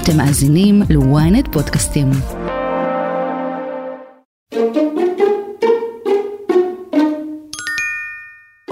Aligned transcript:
אתם 0.00 0.16
מאזינים 0.16 0.82
ל-ynet 0.88 1.52
פודקאסטים. 1.52 2.10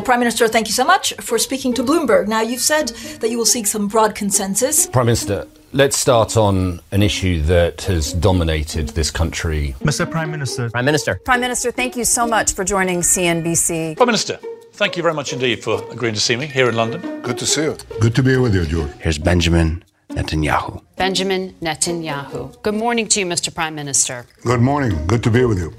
Prime 0.05 0.21
Minister, 0.21 0.47
thank 0.49 0.67
you 0.69 0.75
so 0.75 0.85
much 0.85 1.15
for 1.29 1.39
speaking 1.39 1.73
to 1.75 1.83
Bloomberg. 1.83 2.29
Now, 2.29 2.43
you've 2.43 2.61
said 2.61 2.89
that 3.21 3.31
you 3.31 3.39
will 3.39 3.47
seek 3.57 3.67
some 3.67 3.89
broad 3.89 4.15
consensus. 4.15 4.87
Prime 4.87 5.07
Minister, 5.07 5.47
let's 5.73 5.97
start 5.97 6.37
on 6.37 6.81
an 6.93 7.03
issue 7.03 7.41
that 7.55 7.83
has 7.83 8.13
dominated 8.13 8.91
this 8.91 9.11
country. 9.11 9.75
Mr. 9.81 10.05
Prime 10.09 10.31
Minister. 10.31 10.69
Prime 10.71 10.85
Minister. 10.85 11.19
Prime 11.25 11.41
Minister, 11.41 11.71
thank 11.71 11.97
you 11.97 12.05
so 12.05 12.27
much 12.27 12.53
for 12.53 12.65
joining 12.65 13.01
CNBC. 13.01 13.97
Prime 13.97 14.07
Minister, 14.07 14.39
thank 14.75 14.97
you 14.97 15.03
very 15.03 15.15
much 15.15 15.33
indeed 15.33 15.65
for 15.65 15.83
agreeing 15.91 16.15
to 16.15 16.21
see 16.21 16.37
me 16.37 16.47
here 16.47 16.69
in 16.69 16.77
London. 16.77 17.01
Good 17.23 17.39
to 17.39 17.47
see 17.47 17.63
you. 17.63 17.77
Good 17.99 18.15
to 18.17 18.23
be 18.23 18.37
with 18.37 18.55
you, 18.55 18.67
George. 18.67 18.93
Here's 19.01 19.19
Benjamin 19.19 19.83
Netanyahu. 20.18 20.72
Benjamin 20.98 21.54
Netanyahu. 21.62 22.40
Good 22.64 22.78
morning 22.84 23.08
to 23.12 23.20
you, 23.20 23.28
Mr. 23.34 23.50
Prime 23.54 23.76
Minister. 23.76 24.26
Good 24.44 24.62
morning. 24.62 24.94
Good 25.08 25.24
to 25.24 25.30
be 25.30 25.46
with 25.46 25.60
you. 25.60 25.72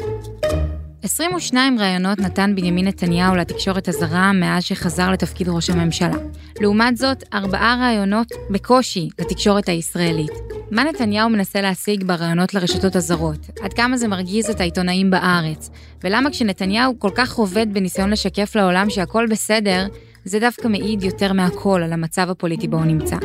22 1.03 1.79
ראיונות 1.79 2.19
נתן 2.19 2.55
בנימין 2.57 2.87
נתניהו 2.87 3.37
לתקשורת 3.37 3.89
הזרה 3.89 4.33
מאז 4.33 4.65
שחזר 4.65 5.11
לתפקיד 5.11 5.49
ראש 5.49 5.71
הממשלה. 5.71 6.17
לעומת 6.61 6.97
זאת, 6.97 7.25
ארבעה 7.35 7.77
ראיונות 7.81 8.27
בקושי 8.51 9.09
לתקשורת 9.19 9.69
הישראלית. 9.69 10.33
מה 10.71 10.85
נתניהו 10.85 11.31
מנסה 11.31 11.61
להשיג 11.61 12.05
בראיונות 12.05 12.55
לרשתות 12.55 12.97
הזרות? 12.97 13.47
עד 13.63 13.73
כמה 13.73 13.97
זה 13.97 14.09
מרגיז 14.09 14.51
את 14.51 14.61
העיתונאים 14.61 15.11
בארץ? 15.11 15.71
ולמה 16.05 16.31
כשנתניהו 16.31 16.99
כל 16.99 17.11
כך 17.15 17.35
עובד 17.35 17.67
בניסיון 17.75 18.11
לשקף 18.11 18.57
לעולם 18.57 18.91
שהכל 18.91 19.27
בסדר, 19.31 19.87
זה 20.25 20.41
דווקא 20.41 20.69
מעיד 20.69 21.03
יותר 21.03 21.33
מהכל 21.33 21.83
על 21.85 21.93
המצב 21.93 22.31
הפוליטי 22.31 22.69
בו 22.69 22.77
הוא 22.77 22.87
נמצא. 22.87 23.17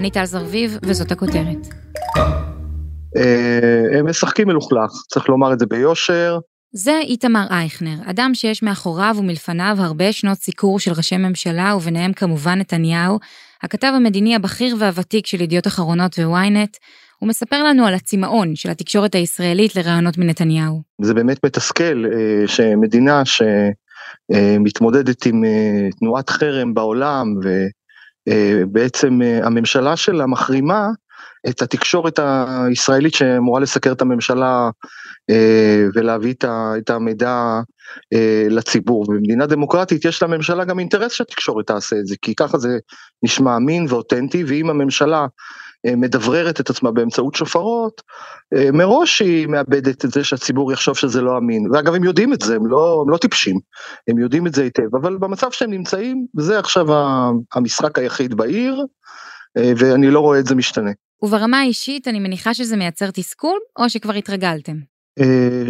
אני 0.00 0.10
טל 0.10 0.24
זרביב, 0.24 0.78
וזאת 0.82 1.12
הכותרת. 1.12 1.66
הם 3.98 4.08
משחקים 4.08 4.48
מלוכלך, 4.48 4.90
צריך 5.12 5.28
לומר 5.28 5.52
את 5.52 5.58
זה 5.58 5.66
ביושר. 5.66 6.38
זה 6.72 6.98
איתמר 7.02 7.46
אייכנר, 7.50 7.94
אדם 8.10 8.30
שיש 8.34 8.62
מאחוריו 8.62 9.14
ומלפניו 9.18 9.76
הרבה 9.78 10.12
שנות 10.12 10.38
סיקור 10.38 10.80
של 10.80 10.92
ראשי 10.92 11.16
ממשלה, 11.16 11.74
וביניהם 11.76 12.12
כמובן 12.12 12.58
נתניהו, 12.58 13.18
הכתב 13.62 13.92
המדיני 13.96 14.36
הבכיר 14.36 14.76
והוותיק 14.78 15.26
של 15.26 15.40
ידיעות 15.40 15.66
אחרונות 15.66 16.18
וויינט, 16.18 16.76
הוא 17.18 17.28
מספר 17.28 17.64
לנו 17.64 17.86
על 17.86 17.94
הצמאון 17.94 18.56
של 18.56 18.70
התקשורת 18.70 19.14
הישראלית 19.14 19.76
לרעיונות 19.76 20.18
מנתניהו. 20.18 20.82
זה 21.02 21.14
באמת 21.14 21.44
מתסכל 21.44 22.04
שמדינה 22.46 23.22
שמתמודדת 24.32 25.26
עם 25.26 25.42
תנועת 25.98 26.30
חרם 26.30 26.74
בעולם, 26.74 27.26
ובעצם 28.28 29.18
הממשלה 29.42 29.96
שלה 29.96 30.26
מחרימה 30.26 30.88
את 31.48 31.62
התקשורת 31.62 32.18
הישראלית 32.68 33.14
שאמורה 33.14 33.60
לסקר 33.60 33.92
את 33.92 34.02
הממשלה 34.02 34.70
ולהביא 35.94 36.34
את 36.78 36.90
המידע 36.90 37.60
לציבור. 38.50 39.04
ובמדינה 39.08 39.46
דמוקרטית 39.46 40.04
יש 40.04 40.22
לממשלה 40.22 40.64
גם 40.64 40.78
אינטרס 40.78 41.12
שהתקשורת 41.12 41.66
תעשה 41.66 41.96
את 41.96 42.06
זה, 42.06 42.14
כי 42.22 42.34
ככה 42.34 42.58
זה 42.58 42.78
נשמע 43.22 43.56
אמין 43.56 43.86
ואותנטי, 43.88 44.44
ואם 44.44 44.70
הממשלה 44.70 45.26
מדבררת 45.86 46.60
את 46.60 46.70
עצמה 46.70 46.90
באמצעות 46.90 47.34
שופרות, 47.34 48.02
מראש 48.72 49.22
היא 49.22 49.46
מאבדת 49.46 50.04
את 50.04 50.10
זה 50.10 50.24
שהציבור 50.24 50.72
יחשוב 50.72 50.96
שזה 50.96 51.20
לא 51.20 51.38
אמין. 51.38 51.70
ואגב, 51.72 51.94
הם 51.94 52.04
יודעים 52.04 52.32
את 52.32 52.42
זה, 52.42 52.56
הם 52.56 52.66
לא, 52.66 53.02
הם 53.04 53.10
לא 53.10 53.16
טיפשים, 53.16 53.58
הם 54.08 54.18
יודעים 54.18 54.46
את 54.46 54.54
זה 54.54 54.62
היטב, 54.62 54.96
אבל 55.00 55.16
במצב 55.16 55.50
שהם 55.50 55.70
נמצאים, 55.70 56.26
זה 56.36 56.58
עכשיו 56.58 56.86
המשחק 57.54 57.98
היחיד 57.98 58.34
בעיר, 58.34 58.84
ואני 59.58 60.10
לא 60.10 60.20
רואה 60.20 60.38
את 60.38 60.46
זה 60.46 60.54
משתנה. 60.54 60.90
וברמה 61.22 61.60
האישית, 61.60 62.08
אני 62.08 62.18
מניחה 62.18 62.54
שזה 62.54 62.76
מייצר 62.76 63.10
תסכול, 63.10 63.58
או 63.78 63.90
שכבר 63.90 64.12
התרגלתם? 64.12 64.76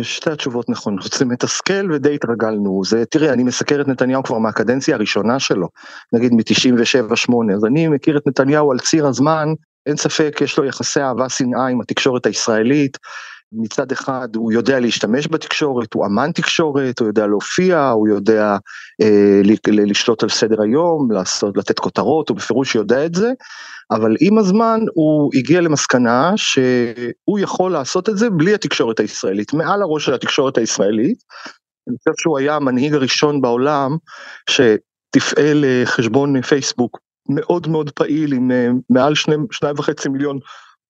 שתי 0.03 0.31
התשובות 0.31 0.69
נכונות, 0.69 1.13
זה 1.13 1.25
מתסכל 1.25 1.93
ודי 1.93 2.15
התרגלנו, 2.15 2.83
זה, 2.85 3.05
תראה, 3.05 3.33
אני 3.33 3.43
מסקר 3.43 3.81
את 3.81 3.89
נתניהו 3.89 4.23
כבר 4.23 4.39
מהקדנציה 4.39 4.95
הראשונה 4.95 5.39
שלו, 5.39 5.69
נגיד 6.13 6.33
מ-97-8, 6.33 7.55
אז 7.55 7.65
אני 7.65 7.89
מכיר 7.89 8.17
את 8.17 8.27
נתניהו 8.27 8.73
על 8.73 8.79
ציר 8.79 9.07
הזמן, 9.07 9.49
אין 9.87 9.97
ספק, 9.97 10.39
יש 10.41 10.59
לו 10.59 10.65
יחסי 10.65 11.01
אהבה 11.01 11.29
שנאה 11.29 11.67
עם 11.67 11.81
התקשורת 11.81 12.27
הישראלית, 12.27 12.99
מצד 13.53 13.93
אחד 13.93 14.29
הוא 14.37 14.53
יודע 14.53 14.81
להשתמש 14.81 15.29
בתקשורת, 15.29 15.95
הוא 15.95 16.07
אמן 16.07 16.33
תקשורת, 16.33 16.99
הוא 16.99 17.09
יודע 17.09 17.27
להופיע, 17.27 17.89
הוא 17.89 18.09
יודע 18.09 18.57
אה, 19.03 19.41
לשלוט 19.67 20.23
על 20.23 20.29
סדר 20.29 20.63
היום, 20.63 21.11
לעשות, 21.11 21.57
לתת 21.57 21.79
כותרות, 21.79 22.29
הוא 22.29 22.37
בפירוש 22.37 22.75
יודע 22.75 23.07
את 23.07 23.15
זה, 23.15 23.33
אבל 23.91 24.17
עם 24.21 24.39
הזמן 24.39 24.81
הוא 24.95 25.31
הגיע 25.35 25.61
למסקנה 25.61 26.33
שהוא 26.37 27.39
יכול 27.39 27.73
לעשות 27.73 28.09
את 28.09 28.19
זה 28.19 28.31
בלי 28.31 28.55
התקשורת 28.55 29.01
הישראלית, 29.01 29.53
מעל 29.53 29.83
הראש 29.83 30.07
של 30.07 30.15
התקשורת 30.15 30.59
הישראלית. 30.59 31.19
אני 31.89 31.97
חושב 31.99 32.23
שהוא 32.23 32.39
היה 32.39 32.57
המנהיג 32.57 32.95
הראשון 32.95 33.41
בעולם 33.41 33.97
שתפעל 34.51 35.65
חשבון 35.85 36.43
פייסבוק 36.43 36.99
מאוד 37.31 37.69
מאוד 37.69 37.91
פעיל 37.91 38.33
עם 38.33 38.51
מעל 38.91 39.15
שני, 39.15 39.35
שניים 39.51 39.75
וחצי 39.79 40.09
מיליון 40.09 40.39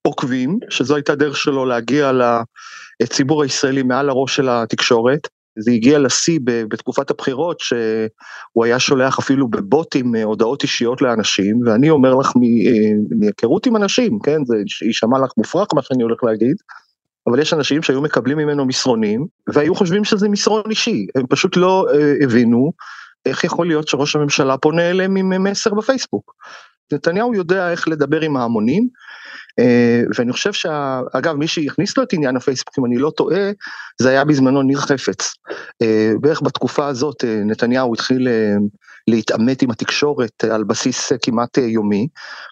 עוקבים, 0.03 0.59
שזו 0.71 0.95
הייתה 0.95 1.15
דרך 1.15 1.37
שלו 1.37 1.67
להגיע 1.67 2.13
לציבור 3.03 3.43
הישראלי 3.43 3.83
מעל 3.83 4.09
הראש 4.09 4.37
של 4.37 4.49
התקשורת. 4.49 5.29
זה 5.59 5.71
הגיע 5.71 5.99
לשיא 5.99 6.39
בתקופת 6.45 7.11
הבחירות 7.11 7.61
שהוא 7.61 8.65
היה 8.65 8.79
שולח 8.79 9.19
אפילו 9.19 9.49
בבוטים 9.49 10.15
הודעות 10.15 10.63
אישיות 10.63 11.03
לאנשים 11.03 11.61
ואני 11.67 11.91
אומר 11.91 12.15
לך 12.15 12.33
מהיכרות 13.11 13.67
עם 13.67 13.77
אנשים 13.77 14.19
כן 14.19 14.45
זה 14.45 14.57
יישמע 14.87 15.19
לך 15.19 15.31
מופרך 15.37 15.69
מה 15.75 15.83
שאני 15.83 16.03
הולך 16.03 16.25
להגיד. 16.25 16.57
אבל 17.27 17.39
יש 17.39 17.53
אנשים 17.53 17.83
שהיו 17.83 18.03
מקבלים 18.03 18.39
ממנו 18.39 18.67
מסרונים 18.67 19.27
והיו 19.55 19.75
חושבים 19.75 20.05
שזה 20.05 20.29
מסרון 20.29 20.63
אישי 20.71 21.07
הם 21.15 21.27
פשוט 21.27 21.57
לא 21.57 21.87
הבינו 22.23 22.73
איך 23.27 23.45
יכול 23.45 23.67
להיות 23.67 23.89
שראש 23.89 24.17
הממשלה 24.17 24.59
פונה 24.59 24.91
אליהם 24.91 25.17
עם 25.17 25.43
מסר 25.43 25.75
בפייסבוק. 25.75 26.35
נתניהו 26.93 27.35
יודע 27.35 27.71
איך 27.71 27.89
לדבר 27.89 28.21
עם 28.21 28.37
ההמונים 28.37 28.89
ואני 30.17 30.33
חושב 30.33 30.53
שאגב 30.53 31.35
מי 31.37 31.47
שהכניס 31.49 31.97
לו 31.97 32.03
את 32.03 32.13
עניין 32.13 32.37
הפייסבוק 32.37 32.75
אם 32.79 32.85
אני 32.85 32.99
לא 32.99 33.11
טועה 33.17 33.51
זה 34.03 34.09
היה 34.11 34.25
בזמנו 34.25 34.63
ניר 34.63 34.81
חפץ 34.81 35.35
בערך 36.21 36.43
בתקופה 36.43 36.87
הזאת 36.87 37.25
נתניהו 37.25 37.95
התחיל 37.95 38.29
להתעמת 39.09 39.63
עם 39.63 39.71
התקשורת 39.71 40.45
על 40.45 40.65
בסיס 40.65 41.13
כמעט 41.23 41.59
יומי 41.59 42.09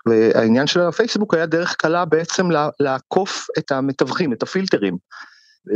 והעניין 0.08 0.66
של 0.66 0.80
הפייסבוק 0.80 1.34
היה 1.34 1.46
דרך 1.46 1.74
קלה 1.74 2.04
בעצם 2.04 2.48
לעקוף 2.80 3.46
את 3.58 3.72
המתווכים 3.72 4.32
את 4.32 4.42
הפילטרים. 4.42 4.96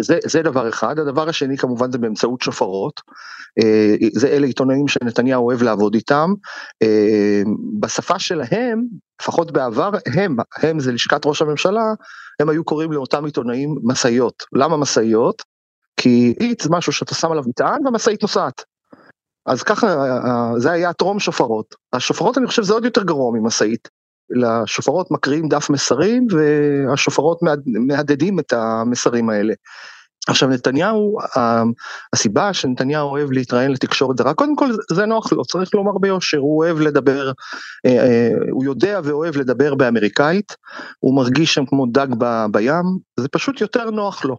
זה, 0.00 0.18
זה 0.26 0.42
דבר 0.42 0.68
אחד, 0.68 0.98
הדבר 0.98 1.28
השני 1.28 1.56
כמובן 1.56 1.92
זה 1.92 1.98
באמצעות 1.98 2.40
שופרות, 2.40 3.00
זה 4.14 4.28
אלה 4.28 4.46
עיתונאים 4.46 4.88
שנתניהו 4.88 5.46
אוהב 5.46 5.62
לעבוד 5.62 5.94
איתם, 5.94 6.30
בשפה 7.80 8.18
שלהם, 8.18 8.84
לפחות 9.22 9.52
בעבר, 9.52 9.90
הם, 10.06 10.36
הם 10.62 10.80
זה 10.80 10.92
לשכת 10.92 11.26
ראש 11.26 11.42
הממשלה, 11.42 11.94
הם 12.40 12.48
היו 12.48 12.64
קוראים 12.64 12.92
לאותם 12.92 13.24
עיתונאים 13.24 13.76
משאיות, 13.82 14.42
למה 14.52 14.76
משאיות? 14.76 15.42
כי 15.96 16.34
איט 16.40 16.62
זה 16.62 16.68
משהו 16.72 16.92
שאתה 16.92 17.14
שם 17.14 17.32
עליו 17.32 17.44
מטען 17.46 17.84
והמשאית 17.84 18.22
נוסעת. 18.22 18.64
אז 19.46 19.62
ככה, 19.62 19.86
זה 20.56 20.70
היה 20.70 20.92
טרום 20.92 21.20
שופרות, 21.20 21.74
השופרות 21.92 22.38
אני 22.38 22.46
חושב 22.46 22.62
זה 22.62 22.74
עוד 22.74 22.84
יותר 22.84 23.02
גרוע 23.02 23.32
ממשאית. 23.38 23.88
לשופרות 24.34 25.10
מקריאים 25.10 25.48
דף 25.48 25.70
מסרים 25.70 26.26
והשופרות 26.30 27.38
מהדהדים 27.66 28.38
את 28.38 28.52
המסרים 28.52 29.30
האלה. 29.30 29.54
עכשיו 30.28 30.48
נתניהו, 30.48 31.18
הסיבה 32.12 32.52
שנתניהו 32.52 33.08
אוהב 33.08 33.32
להתראיין 33.32 33.72
לתקשורת 33.72 34.18
זרה, 34.18 34.34
קודם 34.34 34.56
כל 34.56 34.70
זה 34.92 35.06
נוח 35.06 35.32
לו, 35.32 35.44
צריך 35.44 35.74
לומר 35.74 35.98
ביושר, 36.00 36.38
הוא 36.38 36.64
אוהב 36.64 36.80
לדבר, 36.80 37.32
הוא 38.52 38.64
יודע 38.64 39.00
ואוהב 39.04 39.36
לדבר 39.36 39.74
באמריקאית, 39.74 40.56
הוא 41.00 41.16
מרגיש 41.16 41.54
שם 41.54 41.66
כמו 41.66 41.86
דג 41.86 42.06
בים, 42.50 42.84
זה 43.20 43.28
פשוט 43.28 43.60
יותר 43.60 43.90
נוח 43.90 44.24
לו. 44.24 44.36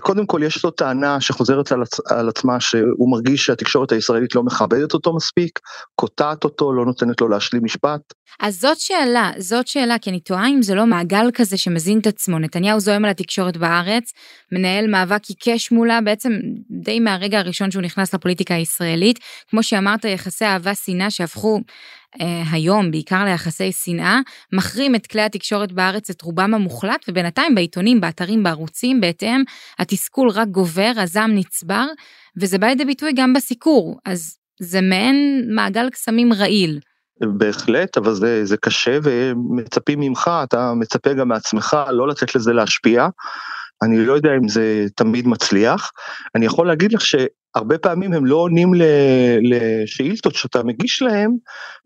קודם 0.00 0.26
כל 0.26 0.40
יש 0.42 0.64
לו 0.64 0.70
טענה 0.70 1.20
שחוזרת 1.20 1.72
על, 1.72 1.82
על 2.10 2.28
עצמה 2.28 2.60
שהוא 2.60 3.10
מרגיש 3.10 3.46
שהתקשורת 3.46 3.92
הישראלית 3.92 4.34
לא 4.34 4.42
מכבדת 4.42 4.94
אותו 4.94 5.16
מספיק, 5.16 5.58
קוטעת 5.94 6.44
אותו, 6.44 6.72
לא 6.72 6.84
נותנת 6.84 7.20
לו 7.20 7.28
להשלים 7.28 7.64
משפט. 7.64 8.00
אז 8.40 8.60
זאת 8.60 8.78
שאלה, 8.78 9.30
זאת 9.38 9.66
שאלה, 9.66 9.98
כי 9.98 10.10
אני 10.10 10.20
תוהה 10.20 10.48
אם 10.48 10.62
זה 10.62 10.74
לא 10.74 10.86
מעגל 10.86 11.30
כזה 11.34 11.56
שמזין 11.56 11.98
את 11.98 12.06
עצמו. 12.06 12.38
נתניהו 12.38 12.80
זוהם 12.80 13.04
על 13.04 13.10
התקשורת 13.10 13.56
בארץ, 13.56 14.12
מנהל 14.52 14.85
מאבק 14.86 15.24
עיקש 15.28 15.72
מולה 15.72 16.00
בעצם 16.00 16.32
די 16.70 17.00
מהרגע 17.00 17.38
הראשון 17.38 17.70
שהוא 17.70 17.82
נכנס 17.82 18.14
לפוליטיקה 18.14 18.54
הישראלית. 18.54 19.18
כמו 19.50 19.62
שאמרת, 19.62 20.04
יחסי 20.04 20.44
אהבה 20.44 20.74
שנאה 20.74 21.10
שהפכו 21.10 21.60
אה, 22.20 22.42
היום 22.50 22.90
בעיקר 22.90 23.24
ליחסי 23.24 23.72
שנאה, 23.72 24.20
מחרים 24.52 24.94
את 24.94 25.06
כלי 25.06 25.22
התקשורת 25.22 25.72
בארץ 25.72 26.10
את 26.10 26.22
רובם 26.22 26.54
המוחלט, 26.54 27.04
ובינתיים 27.08 27.54
בעיתונים, 27.54 28.00
באתרים, 28.00 28.42
בערוצים, 28.42 29.00
בהתאם, 29.00 29.42
התסכול 29.78 30.30
רק 30.30 30.48
גובר, 30.48 30.92
הזעם 30.96 31.34
נצבר, 31.34 31.86
וזה 32.40 32.58
בא 32.58 32.66
לידי 32.66 32.84
ביטוי 32.84 33.12
גם 33.12 33.32
בסיקור, 33.32 33.98
אז 34.04 34.36
זה 34.60 34.80
מעין 34.80 35.48
מעגל 35.54 35.90
קסמים 35.90 36.32
רעיל. 36.32 36.80
בהחלט, 37.20 37.96
אבל 37.96 38.14
זה, 38.14 38.44
זה 38.44 38.56
קשה 38.56 38.98
ומצפים 39.02 40.00
ממך, 40.00 40.30
אתה 40.42 40.72
מצפה 40.74 41.12
גם 41.12 41.28
מעצמך 41.28 41.76
לא 41.90 42.08
לתת 42.08 42.34
לזה 42.34 42.52
להשפיע. 42.52 43.08
אני 43.82 44.04
לא 44.06 44.12
יודע 44.12 44.30
אם 44.42 44.48
זה 44.48 44.84
תמיד 44.94 45.28
מצליח. 45.28 45.90
אני 46.34 46.46
יכול 46.46 46.66
להגיד 46.66 46.92
לך 46.92 47.00
שהרבה 47.00 47.78
פעמים 47.78 48.12
הם 48.12 48.26
לא 48.26 48.36
עונים 48.36 48.72
לשאילתות 49.42 50.34
שאתה 50.34 50.62
מגיש 50.62 51.02
להם, 51.02 51.30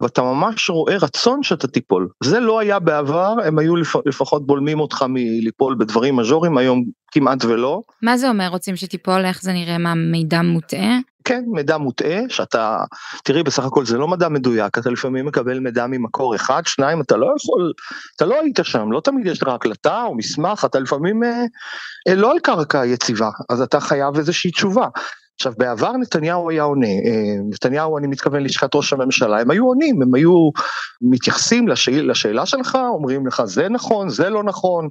ואתה 0.01 0.23
ממש 0.23 0.71
רואה 0.71 0.97
רצון 0.97 1.43
שאתה 1.43 1.69
תיפול. 1.69 2.09
זה 2.25 2.41
לא 2.41 2.59
היה 2.59 2.79
בעבר, 2.79 3.35
הם 3.45 3.59
היו 3.59 3.75
לפחות 4.07 4.47
בולמים 4.47 4.81
אותך 4.81 5.05
מליפול 5.09 5.77
בדברים 5.79 6.17
מז'וריים, 6.17 6.59
היום 6.59 6.85
כמעט 7.13 7.45
ולא. 7.45 7.81
מה 8.03 8.17
זה 8.17 8.29
אומר 8.29 8.49
רוצים 8.49 8.77
שתיפול? 8.77 9.25
איך 9.25 9.43
זה 9.43 9.53
נראה? 9.53 9.79
מה, 9.79 9.95
מידע 9.95 10.43
מוטעה? 10.43 10.99
כן, 11.31 11.45
מידע 11.47 11.79
מוטעה, 11.79 12.21
שאתה, 12.29 12.79
תראי, 13.25 13.43
בסך 13.43 13.65
הכל 13.65 13.85
זה 13.87 13.99
לא 13.99 14.09
מדע 14.09 14.29
מדויק, 14.29 14.79
אתה 14.79 14.91
לפעמים 14.91 15.27
מקבל 15.27 15.59
מידע 15.59 15.87
ממקור 15.87 16.37
אחד, 16.37 16.63
שניים, 16.67 17.01
אתה 17.01 17.17
לא 17.17 17.35
יכול, 17.37 17.73
אתה 18.17 18.25
לא 18.25 18.41
היית 18.41 18.59
שם, 18.63 18.93
לא 18.93 19.01
תמיד 19.05 19.27
יש 19.27 19.43
לך 19.43 19.49
הקלטה 19.49 20.03
או 20.03 20.15
מסמך, 20.15 20.65
אתה 20.65 20.81
לפעמים 20.81 21.25
אה, 21.25 21.45
אה, 22.09 22.15
לא 22.15 22.33
על 22.33 22.39
קרקע 22.39 22.87
יציבה, 22.87 23.31
אז 23.49 23.61
אתה 23.61 23.81
חייב 23.81 24.17
איזושהי 24.17 24.51
תשובה. 24.51 24.87
עכשיו 25.41 25.53
בעבר 25.59 25.97
נתניהו 25.97 26.51
היה 26.51 26.63
עונה, 26.63 26.87
אה, 26.87 27.37
נתניהו 27.49 27.99
אני 27.99 28.07
מתכוון 28.07 28.43
לשכת 28.43 28.75
ראש 28.75 28.93
הממשלה, 28.93 29.41
הם 29.41 29.51
היו 29.51 29.67
עונים, 29.67 30.03
הם 30.03 30.15
היו 30.15 30.51
מתייחסים 31.03 31.69
לשאל, 31.69 32.11
לשאלה 32.11 32.47
שלך, 32.47 32.79
אומרים 32.95 33.27
לך 33.27 33.43
זה 33.45 33.69
נכון, 33.69 34.09
זה 34.09 34.29
לא 34.29 34.43
נכון, 34.43 34.89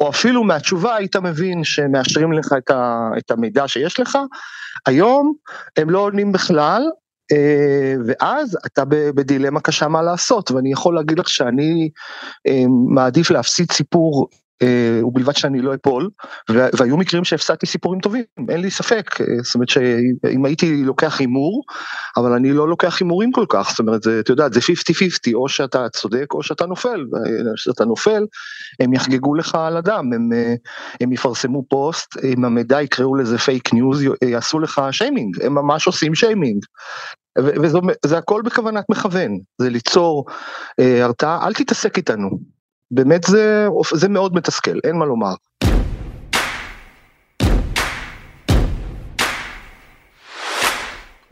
או 0.00 0.08
אפילו 0.08 0.44
מהתשובה 0.44 0.96
היית 0.96 1.16
מבין 1.16 1.64
שמאשרים 1.64 2.32
לך 2.32 2.52
את, 2.58 2.70
ה, 2.70 3.08
את 3.18 3.30
המידע 3.30 3.68
שיש 3.68 4.00
לך, 4.00 4.18
היום 4.86 5.32
הם 5.76 5.90
לא 5.90 5.98
עונים 5.98 6.32
בכלל, 6.32 6.82
אה, 7.32 7.94
ואז 8.06 8.58
אתה 8.66 8.84
בדילמה 8.84 9.60
קשה 9.60 9.88
מה 9.88 10.02
לעשות, 10.02 10.50
ואני 10.50 10.72
יכול 10.72 10.94
להגיד 10.94 11.18
לך 11.18 11.28
שאני 11.28 11.90
אה, 12.46 12.64
מעדיף 12.94 13.30
להפסיד 13.30 13.72
סיפור 13.72 14.28
ובלבד 15.04 15.36
שאני 15.36 15.60
לא 15.60 15.74
אפול, 15.74 16.10
והיו 16.48 16.96
מקרים 16.96 17.24
שהפסדתי 17.24 17.66
סיפורים 17.66 18.00
טובים, 18.00 18.24
אין 18.48 18.60
לי 18.60 18.70
ספק, 18.70 19.20
אה, 19.20 19.26
זאת 19.42 19.54
אומרת 19.54 19.68
שאם 19.68 20.44
הייתי 20.44 20.82
לוקח 20.84 21.20
הימור, 21.20 21.62
אבל 22.16 22.32
אני 22.32 22.52
לא 22.52 22.68
לוקח 22.68 23.00
הימורים 23.00 23.32
כל 23.32 23.44
כך, 23.48 23.70
זאת 23.70 23.78
אומרת, 23.78 24.02
זה, 24.02 24.20
אתה 24.20 24.32
יודע, 24.32 24.48
זה 24.52 24.60
50-50, 24.60 25.34
או 25.34 25.48
שאתה 25.48 25.88
צודק 25.88 26.34
או 26.34 26.42
שאתה 26.42 26.66
נופל, 26.66 27.04
וכשאתה 27.52 27.84
נופל, 27.84 28.26
הם 28.80 28.92
יחגגו 28.92 29.34
לך 29.34 29.54
על 29.54 29.76
הדם, 29.76 30.10
הם, 30.14 30.32
אה, 30.32 30.54
הם 31.00 31.12
יפרסמו 31.12 31.64
פוסט, 31.68 32.24
אם 32.24 32.44
המידע 32.44 32.82
יקראו 32.82 33.16
לזה 33.16 33.38
פייק 33.38 33.74
ניוז, 33.74 34.02
יעשו 34.24 34.58
לך 34.58 34.82
שיימינג, 34.90 35.44
הם 35.44 35.54
ממש 35.54 35.86
עושים 35.86 36.14
שיימינג. 36.14 36.64
וזה 38.04 38.18
הכל 38.18 38.42
בכוונת 38.44 38.84
מכוון, 38.90 39.38
זה 39.60 39.70
ליצור 39.70 40.24
הרתעה, 40.78 41.46
אל 41.46 41.52
תתעסק 41.52 41.96
איתנו, 41.96 42.38
באמת 42.90 43.24
זה, 43.24 43.66
זה 43.94 44.08
מאוד 44.08 44.34
מתסכל, 44.34 44.78
אין 44.84 44.96
מה 44.96 45.04
לומר. 45.04 45.34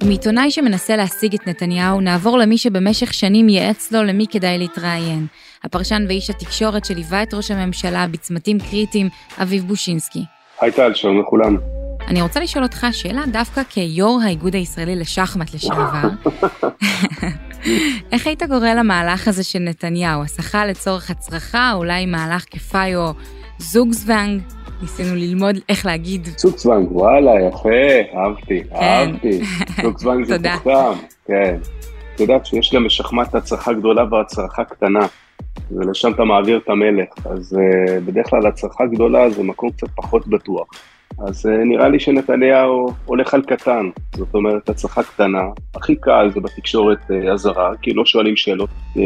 מעיתונאי 0.04 0.50
שמנסה 0.50 0.96
להשיג 0.96 1.34
את 1.34 1.46
נתניהו, 1.46 2.00
נעבור 2.00 2.38
למי 2.38 2.58
שבמשך 2.58 3.14
שנים 3.14 3.48
ייעץ 3.48 3.92
לו 3.92 4.04
למי 4.04 4.26
כדאי 4.30 4.58
להתראיין. 4.58 5.26
הפרשן 5.64 6.04
ואיש 6.08 6.30
התקשורת 6.30 6.84
שליווה 6.84 7.22
את 7.22 7.34
ראש 7.34 7.50
הממשלה 7.50 8.06
בצמתים 8.06 8.58
קריטיים, 8.70 9.08
אביב 9.42 9.64
בושינסקי. 9.64 10.22
היי 10.60 10.72
טל, 10.72 10.94
שלום 10.94 11.20
לכולם. 11.20 11.56
אני 12.08 12.22
רוצה 12.22 12.40
לשאול 12.40 12.64
אותך 12.64 12.86
שאלה 12.92 13.22
דווקא 13.32 13.62
כיו"ר 13.68 14.20
האיגוד 14.24 14.54
הישראלי 14.54 14.96
לשחמט 14.96 15.54
לשעבר. 15.54 16.08
איך 18.12 18.26
היית 18.26 18.42
קורא 18.42 18.68
למהלך 18.68 19.28
הזה 19.28 19.44
של 19.44 19.58
נתניהו? 19.58 20.22
הסחה 20.22 20.66
לצורך 20.66 21.10
הצרחה, 21.10 21.72
אולי 21.72 22.06
מהלך 22.06 22.44
כפאיו 22.50 23.10
זוגזוונג? 23.58 24.42
ניסינו 24.82 25.14
ללמוד 25.16 25.56
איך 25.68 25.86
להגיד. 25.86 26.28
זוגזוונג, 26.36 26.92
וואלה, 26.92 27.30
יפה, 27.48 28.14
אהבתי, 28.14 28.64
כן. 28.64 28.76
אהבתי. 28.76 29.40
זוגזוונג 29.82 30.24
זה 30.24 30.36
תוחכם, 30.38 30.98
כן. 31.26 31.56
את 32.14 32.20
יודעת 32.20 32.46
שיש 32.46 32.74
גם 32.74 32.84
בשחמט 32.84 33.34
הצרחה 33.34 33.72
גדולה 33.72 34.04
והצרחה 34.10 34.64
קטנה, 34.64 35.06
ולשם 35.70 36.12
אתה 36.12 36.24
מעביר 36.24 36.58
את 36.58 36.68
המלך, 36.68 37.08
אז 37.24 37.56
uh, 37.58 38.00
בדרך 38.04 38.30
כלל 38.30 38.46
הצרחה 38.46 38.86
גדולה 38.86 39.30
זה 39.30 39.42
מקום 39.42 39.70
קצת 39.70 39.88
פחות 39.96 40.28
בטוח. 40.28 40.68
אז 41.26 41.46
uh, 41.46 41.48
נראה 41.48 41.88
לי 41.88 42.00
שנתניהו 42.00 42.92
הולך 43.04 43.34
על 43.34 43.42
קטן, 43.42 43.90
זאת 44.16 44.34
אומרת 44.34 44.68
הצלחה 44.68 45.02
קטנה, 45.02 45.42
הכי 45.74 45.96
קל 45.96 46.30
זה 46.34 46.40
בתקשורת 46.40 46.98
uh, 46.98 47.32
הזרה, 47.32 47.70
כי 47.82 47.92
לא 47.92 48.04
שואלים 48.04 48.36
שאלות 48.36 48.70
uh, 48.94 48.98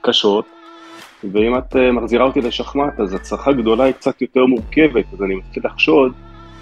קשות, 0.00 0.46
ואם 1.32 1.58
את 1.58 1.76
מחזירה 1.92 2.24
אותי 2.24 2.40
לשחמט, 2.40 3.00
אז 3.00 3.14
הצלחה 3.14 3.52
גדולה 3.52 3.84
היא 3.84 3.92
קצת 3.92 4.22
יותר 4.22 4.46
מורכבת, 4.46 5.04
אז 5.12 5.22
אני 5.22 5.34
מתחיל 5.34 5.62
לחשוד 5.66 6.12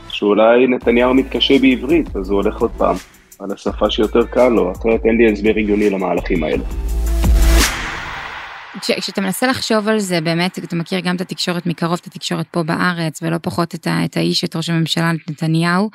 שאולי 0.08 0.66
נתניהו 0.66 1.14
מתקשה 1.14 1.58
בעברית, 1.58 2.16
אז 2.16 2.30
הוא 2.30 2.42
הולך 2.42 2.60
עוד 2.60 2.70
פעם 2.78 2.96
על 3.38 3.52
השפה 3.52 3.90
שיותר 3.90 4.26
קל 4.26 4.48
לו, 4.48 4.72
אחרת 4.72 5.04
אין 5.04 5.16
לי 5.16 5.32
הסבר 5.32 5.52
הגיוני 5.56 5.90
למהלכים 5.90 6.44
האלה. 6.44 6.64
כשאתה 8.82 9.20
מנסה 9.20 9.46
לחשוב 9.46 9.88
על 9.88 9.98
זה 9.98 10.20
באמת 10.20 10.58
אתה 10.58 10.76
מכיר 10.76 11.00
גם 11.00 11.16
את 11.16 11.20
התקשורת 11.20 11.66
מקרוב 11.66 11.98
את 12.00 12.06
התקשורת 12.06 12.46
פה 12.50 12.62
בארץ 12.62 13.22
ולא 13.22 13.36
פחות 13.42 13.74
את, 13.74 13.86
ה, 13.86 14.04
את 14.04 14.16
האיש 14.16 14.44
את 14.44 14.56
ראש 14.56 14.70
הממשלה 14.70 15.10
נתניהו. 15.30 15.90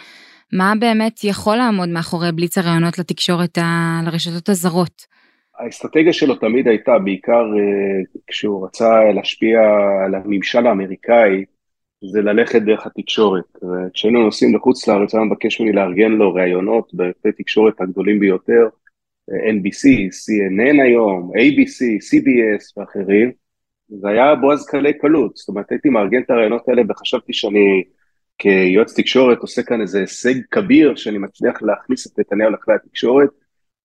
מה 0.53 0.73
באמת 0.79 1.23
יכול 1.23 1.55
לעמוד 1.55 1.89
מאחורי 1.89 2.31
בליץ 2.31 2.57
הרעיונות 2.57 2.99
לתקשורת 2.99 3.57
ה, 3.57 4.01
לרשתות 4.05 4.49
הזרות? 4.49 5.17
האסטרטגיה 5.59 6.13
שלו 6.13 6.35
תמיד 6.35 6.67
הייתה 6.67 6.99
בעיקר 6.99 7.43
uh, 7.43 8.19
כשהוא 8.27 8.65
רצה 8.65 9.11
להשפיע 9.15 9.59
על 10.05 10.15
הממשל 10.15 10.67
האמריקאי 10.67 11.45
זה 12.11 12.21
ללכת 12.21 12.61
דרך 12.61 12.85
התקשורת. 12.85 13.43
וכשהיינו 13.55 14.23
נוסעים 14.23 14.55
לחוץ 14.55 14.87
לארץ 14.87 15.15
היה 15.15 15.23
מבקש 15.23 15.61
ממני 15.61 15.73
לארגן 15.73 16.11
לו 16.11 16.33
ראיונות 16.33 16.93
בכלי 16.93 17.31
תקשורת 17.31 17.81
הגדולים 17.81 18.19
ביותר. 18.19 18.67
NBC, 19.29 20.09
CNN 20.11 20.81
היום, 20.83 21.31
ABC, 21.35 21.79
CBS 22.09 22.73
ואחרים, 22.77 23.31
זה 23.89 24.09
היה 24.09 24.35
בועז 24.35 24.65
קלי 24.65 24.93
קלות, 24.93 25.35
זאת 25.35 25.49
אומרת 25.49 25.71
הייתי 25.71 25.89
מארגן 25.89 26.21
את 26.21 26.29
הרעיונות 26.29 26.69
האלה 26.69 26.81
וחשבתי 26.89 27.33
שאני 27.33 27.83
כיועץ 28.37 28.99
תקשורת 28.99 29.37
עושה 29.39 29.63
כאן 29.63 29.81
איזה 29.81 29.99
הישג 29.99 30.33
כביר 30.51 30.95
שאני 30.95 31.17
מצליח 31.17 31.61
להכניס 31.61 32.07
את 32.07 32.19
נתניהו 32.19 32.51
לכלי 32.51 32.75
התקשורת, 32.75 33.29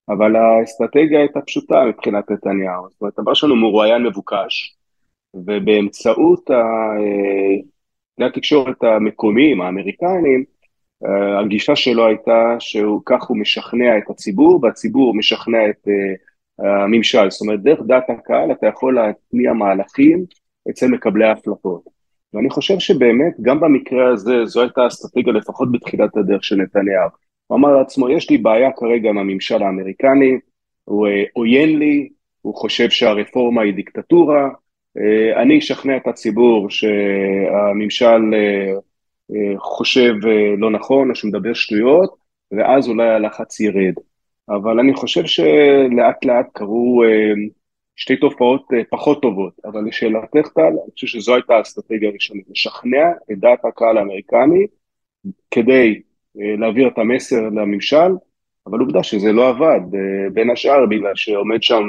אבל 0.08 0.36
האסטרטגיה 0.36 1.18
הייתה 1.18 1.40
פשוטה 1.40 1.84
מבחינת 1.88 2.30
נתניהו, 2.30 2.88
זאת 2.90 3.00
אומרת 3.00 3.14
דבר 3.18 3.34
שלנו 3.34 3.56
מרואיין 3.56 4.02
מבוקש, 4.02 4.76
ובאמצעות 5.34 6.50
אה, 6.50 6.56
כלי 8.17 8.26
התקשורת 8.26 8.82
המקומיים, 8.82 9.60
האמריקנים, 9.60 10.44
אה, 11.06 11.40
הגישה 11.40 11.76
שלו 11.76 12.06
הייתה 12.06 12.56
שהוא 12.58 13.00
כך 13.06 13.24
הוא 13.24 13.36
משכנע 13.36 13.98
את 13.98 14.10
הציבור 14.10 14.58
והציבור 14.62 15.14
משכנע 15.14 15.68
את 15.70 15.88
uh, 15.88 16.66
הממשל, 16.66 17.30
זאת 17.30 17.40
אומרת 17.40 17.62
דרך 17.62 17.80
דעת 17.86 18.10
הקהל 18.10 18.52
אתה 18.52 18.66
יכול 18.66 18.94
להתניע 18.94 19.52
מהלכים 19.52 20.24
אצל 20.70 20.86
מקבלי 20.86 21.24
ההחלטות. 21.24 21.82
ואני 22.34 22.50
חושב 22.50 22.78
שבאמת 22.78 23.32
גם 23.42 23.60
במקרה 23.60 24.12
הזה 24.12 24.44
זו 24.44 24.60
הייתה 24.60 24.86
אסטרטגיה 24.86 25.32
לפחות 25.32 25.72
בתחילת 25.72 26.16
הדרך 26.16 26.44
של 26.44 26.56
נתניהו. 26.56 27.08
הוא 27.46 27.58
אמר 27.58 27.76
לעצמו 27.76 28.10
יש 28.10 28.30
לי 28.30 28.38
בעיה 28.38 28.70
כרגע 28.76 29.10
עם 29.10 29.18
הממשל 29.18 29.62
האמריקני, 29.62 30.38
הוא 30.84 31.08
uh, 31.08 31.10
עוין 31.32 31.78
לי, 31.78 32.08
הוא 32.42 32.54
חושב 32.54 32.90
שהרפורמה 32.90 33.62
היא 33.62 33.74
דיקטטורה, 33.74 34.48
אני 35.36 35.58
אשכנע 35.58 35.96
את 35.96 36.06
הציבור 36.06 36.70
שהממשל 36.70 38.20
חושב 39.58 40.14
אה, 40.26 40.56
לא 40.58 40.70
נכון 40.70 41.10
או 41.10 41.14
שמדבר 41.14 41.55
שטויות, 41.55 42.17
ואז 42.52 42.88
אולי 42.88 43.08
הלחץ 43.08 43.60
ירד. 43.60 43.94
אבל 44.48 44.81
אני 44.81 44.94
חושב 44.94 45.26
שלאט 45.26 46.24
לאט 46.24 46.46
קרו 46.52 47.05
אה, 47.05 47.32
שתי 47.96 48.17
תופעות 48.17 48.67
אה, 48.74 48.82
פחות 48.91 49.22
טובות, 49.22 49.52
אבל 49.64 49.84
לשאלתך 49.86 50.48
טל, 50.55 50.62
אני 50.62 50.93
חושב 50.94 51.06
שזו 51.06 51.34
הייתה 51.34 51.55
האסטרטגיה 51.55 52.08
הראשונית, 52.08 52.46
לשכנע 52.50 53.10
את 53.32 53.38
דעת 53.38 53.64
הקהל 53.64 53.98
האמריקני 53.98 54.67
כדי 55.50 56.02
להעביר 56.34 56.88
את 56.88 56.98
המסר 56.98 57.41
לממשל, 57.43 58.12
אבל 58.67 58.79
עובדה 58.79 59.02
שזה 59.02 59.32
לא 59.32 59.48
עבד, 59.48 59.81
בין 60.32 60.50
השאר 60.50 60.86
בגלל 60.86 61.12
שעומד 61.14 61.62
שם 61.62 61.82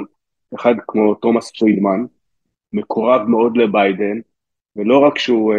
אחד 0.56 0.74
כמו 0.88 1.16
תומאס 1.16 1.52
פרידמן, 1.52 2.06
מקורב 2.74 3.22
מאוד 3.22 3.58
לביידן, 3.58 4.20
ולא 4.76 5.00
רק 5.00 5.18
שהוא 5.18 5.54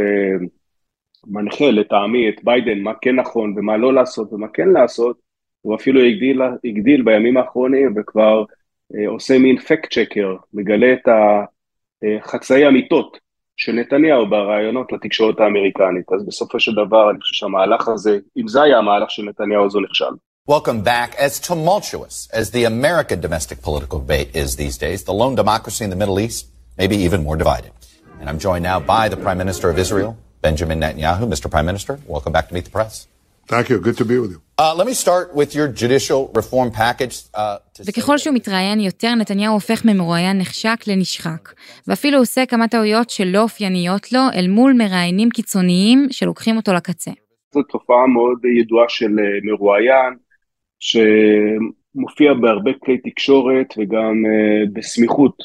מנחה 1.26 1.71
לטעמי 1.71 2.28
את 2.28 2.45
ביידן 2.45 2.78
מה 2.78 2.93
כן 3.00 3.16
נכון 3.16 3.54
ומה 3.57 3.76
לא 3.76 3.95
לעשות 3.95 4.33
ומה 4.33 4.49
כן 4.49 4.69
לעשות, 4.69 5.16
הוא 5.61 5.75
אפילו 5.75 6.00
הגדיל, 6.00 6.43
הגדיל 6.64 7.02
בימים 7.02 7.37
האחרונים 7.37 7.95
וכבר 7.97 8.45
אה, 8.95 9.09
עושה 9.09 9.38
מין 9.38 9.59
פקט 9.59 9.93
צ'קר, 9.93 10.37
מגלה 10.54 10.93
את 10.93 11.09
החצאי 12.23 12.69
אמיתות 12.69 13.19
של 13.57 13.73
נתניהו 13.73 14.31
ברעיונות 14.31 14.93
לתקשורת 14.93 15.40
האמריקנית. 15.40 16.12
אז 16.12 16.26
בסופו 16.26 16.61
של 16.61 16.73
דבר 16.73 17.11
אני 17.11 17.21
חושב 17.21 17.35
שהמהלך 17.35 17.88
הזה, 17.88 18.19
אם 18.37 18.49
זה 18.49 18.62
היה 18.62 18.78
המהלך 18.78 19.11
של 19.11 19.23
נתניהו, 19.23 19.69
הוא 19.73 19.83
נכשל. 19.83 20.14
Welcome 20.47 20.83
back. 20.83 21.14
As 21.26 21.40
tumultuous 21.40 22.28
as 22.40 22.50
the 22.50 22.64
American 22.64 23.19
domestic 23.19 23.62
political 23.62 23.99
debate 23.99 24.31
is 24.37 24.57
these 24.57 24.76
days, 24.76 25.04
the 25.04 25.14
lone 25.23 25.35
democracy 25.35 25.83
in 25.85 25.90
the 25.90 25.97
Middle 25.97 26.21
East 26.21 26.50
may 26.76 26.87
be 26.87 26.97
even 27.07 27.23
more 27.23 27.37
divided. 27.43 27.73
And 28.21 28.28
I'm 28.28 28.38
joined 28.38 28.64
now 28.73 28.78
by 28.78 29.09
the 29.09 29.16
Prime 29.16 29.38
Minister 29.38 29.71
of 29.71 29.78
Israel, 29.78 30.19
Benjamin 30.49 30.79
Netanyahu. 30.85 31.23
Mr. 31.35 31.47
Prime 31.53 31.67
Minister, 31.71 31.95
welcome 32.15 32.33
back 32.37 32.47
to 32.49 32.55
Meet 32.55 32.67
the 32.69 32.75
Press. 32.79 32.95
Thank 33.53 33.67
you. 33.71 33.77
Good 33.89 33.97
to 34.03 34.07
be 34.13 34.17
with 34.23 34.31
you. 34.35 34.41
Uh, 34.63 34.75
let 34.79 34.87
me 34.91 34.95
start 35.05 35.27
with 35.41 35.51
your 35.59 35.69
judicial 35.81 36.21
reform 36.41 36.69
package. 36.71 37.17
Uh, 37.35 37.59
וככל 37.87 38.19
שהוא 38.19 38.35
מתראיין 38.35 38.81
יותר, 38.81 39.15
נתניהו 39.15 39.55
הופך 39.55 39.85
ממרואיין 39.85 40.39
נחשק 40.39 40.77
לנשחק. 40.87 41.53
ואפילו 41.89 42.19
עושה 42.19 42.47
כמה 42.47 42.69
טעויות 42.69 43.11
שלא 43.11 43.43
אופייניות 43.43 44.13
לו 44.13 44.21
אל 44.35 44.49
מול 44.49 44.73
מראיינים 44.73 45.31
קיצוניים 45.31 46.07
שלוקחים 46.11 46.57
אותו 46.57 46.73
לקצה. 46.73 47.11
זו 47.55 47.63
תופעה 47.63 48.07
מאוד 48.07 48.39
ידועה 48.61 48.89
של 48.89 49.17
מרואיין, 49.43 50.15
שמופיע 50.79 52.35
בהרבה 52.35 52.71
כלי 52.85 52.99
תקשורת 52.99 53.75
וגם 53.79 54.23
בסמיכות 54.73 55.37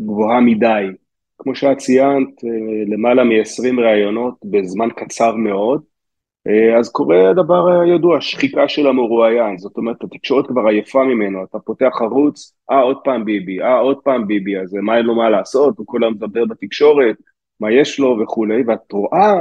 גבוהה 0.00 0.40
מדי. 0.40 0.86
כמו 1.38 1.54
שאת 1.54 1.78
ציינת, 1.78 2.28
למעלה 2.86 3.24
מ-20 3.24 3.80
ראיונות 3.80 4.34
בזמן 4.44 4.88
קצר 4.96 5.34
מאוד, 5.34 5.82
אז 6.78 6.88
קורה 6.88 7.30
הדבר 7.30 7.80
הידוע, 7.80 8.20
שחיקה 8.20 8.68
של 8.68 8.86
המרואיין, 8.86 9.58
זאת 9.58 9.76
אומרת, 9.76 9.96
התקשורת 10.04 10.46
כבר 10.46 10.66
עייפה 10.68 11.04
ממנו, 11.04 11.44
אתה 11.44 11.58
פותח 11.58 11.92
ערוץ, 12.00 12.52
אה, 12.70 12.80
עוד 12.80 12.96
פעם 13.04 13.24
ביבי, 13.24 13.60
אה, 13.60 13.78
עוד 13.78 13.96
פעם 14.04 14.26
ביבי, 14.26 14.58
אז 14.58 14.74
מה 14.74 14.96
אין 14.96 15.06
לו 15.06 15.14
מה 15.14 15.30
לעשות, 15.30 15.78
הוא 15.78 15.86
היום 16.00 16.14
מדבר 16.14 16.44
בתקשורת, 16.44 17.16
מה 17.60 17.72
יש 17.72 18.00
לו 18.00 18.18
וכולי, 18.22 18.62
ואת 18.66 18.92
רואה, 18.92 19.34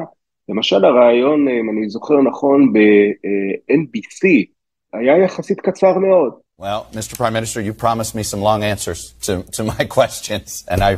למשל 0.50 0.86
הרעיון, 0.86 1.48
אם 1.48 1.70
אני 1.70 1.89
זוכר 1.89 2.22
נכון, 2.22 2.74
ב-NBC, 2.74 4.46
היה 4.94 5.18
יחסית 5.18 5.62
קצר 5.62 5.98
מאוד. 5.98 6.34
Well, 6.62 6.88
Mr. 6.92 7.16
Prime 7.16 7.34
Minister, 7.34 7.62
you 7.62 7.74
promised 7.74 8.16
me 8.16 8.24
some 8.24 8.42
long 8.42 8.63
answers 8.63 9.13
to, 9.25 9.44
to 9.56 9.63
my 9.63 9.84
questions, 9.98 10.66
and 10.68 10.82
I 10.82 10.98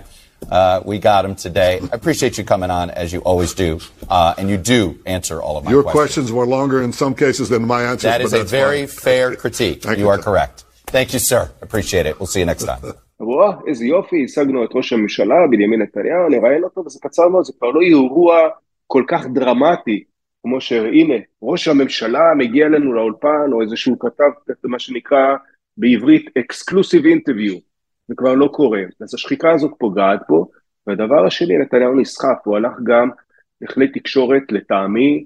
Uh, 0.51 0.81
we 0.85 0.99
got 0.99 1.25
him 1.25 1.35
today. 1.35 1.81
I 1.93 1.95
appreciate 2.01 2.37
you 2.39 2.45
coming 2.45 2.71
on 2.71 2.91
as 2.91 3.09
you 3.15 3.21
always 3.21 3.53
do, 3.55 3.81
uh, 4.11 4.35
and 4.39 4.51
you 4.51 4.59
do 4.59 4.81
answer 5.07 5.37
all 5.41 5.57
of 5.57 5.65
my 5.65 5.71
Your 5.71 5.83
questions. 5.83 6.01
questions 6.01 6.33
were 6.33 6.47
longer 6.47 6.79
in 6.83 6.93
some 6.93 7.15
cases 7.15 7.49
than 7.49 7.63
my 7.67 7.83
answers. 7.91 8.11
That 8.13 8.21
is 8.21 8.33
but 8.33 8.37
a 8.37 8.39
that's 8.41 8.51
very 8.51 8.83
fine. 8.87 9.03
fair 9.09 9.37
critique. 9.37 9.83
Thank 9.83 9.99
you 9.99 10.05
you. 10.05 10.11
are 10.11 10.19
correct. 10.19 10.57
Thank 10.97 11.09
you, 11.15 11.19
sir. 11.19 11.43
Appreciate 11.67 12.05
it. 12.07 12.19
We'll 12.19 12.33
see 12.35 12.41
you 12.41 12.47
next 12.47 12.65
time. 12.65 12.83
וואה, 13.21 13.53
איזה 13.69 13.85
יופי, 13.87 14.25
השגנו 14.25 14.65
את 14.65 14.69
ראש 14.75 14.93
הממשלה, 14.93 15.35
בנימין 15.51 15.83
נתניהו, 15.83 16.29
נראיין 16.29 16.65
אותו, 16.65 16.81
וזה 16.87 16.99
קצר 17.03 17.29
מאוד, 17.29 17.45
זה 17.45 17.53
כבר 17.59 17.71
לא 17.71 17.81
אירוע 17.81 18.49
כל 18.87 19.03
כך 19.09 19.27
דרמטי, 19.27 20.05
כמו 20.43 20.61
שהנה, 20.61 21.15
ראש 21.43 21.69
הממשלה 21.69 22.21
מגיע 22.39 22.67
אלינו 22.67 22.93
לאולפן, 22.93 23.53
או 23.53 23.63
איזשהו 23.63 23.99
כתב, 23.99 24.31
מה 24.65 24.79
שנקרא 24.79 25.37
בעברית 25.77 26.27
exclusive 26.39 27.05
interview, 27.05 27.55
זה 28.10 28.16
כבר 28.18 28.34
לא 28.34 28.48
קורה. 28.48 28.82
אז 29.02 29.14
השחיקה 29.14 29.52
הזאת 29.52 29.72
פוגעת 29.78 30.20
פה, 30.28 30.46
והדבר 30.88 31.26
השני, 31.26 31.58
נתניהו 31.58 31.96
נסחף, 31.96 32.38
הוא 32.44 32.58
הלך 32.58 32.72
גם 32.84 33.10
לכלי 33.62 33.88
תקשורת, 33.88 34.44
לטעמי, 34.52 35.26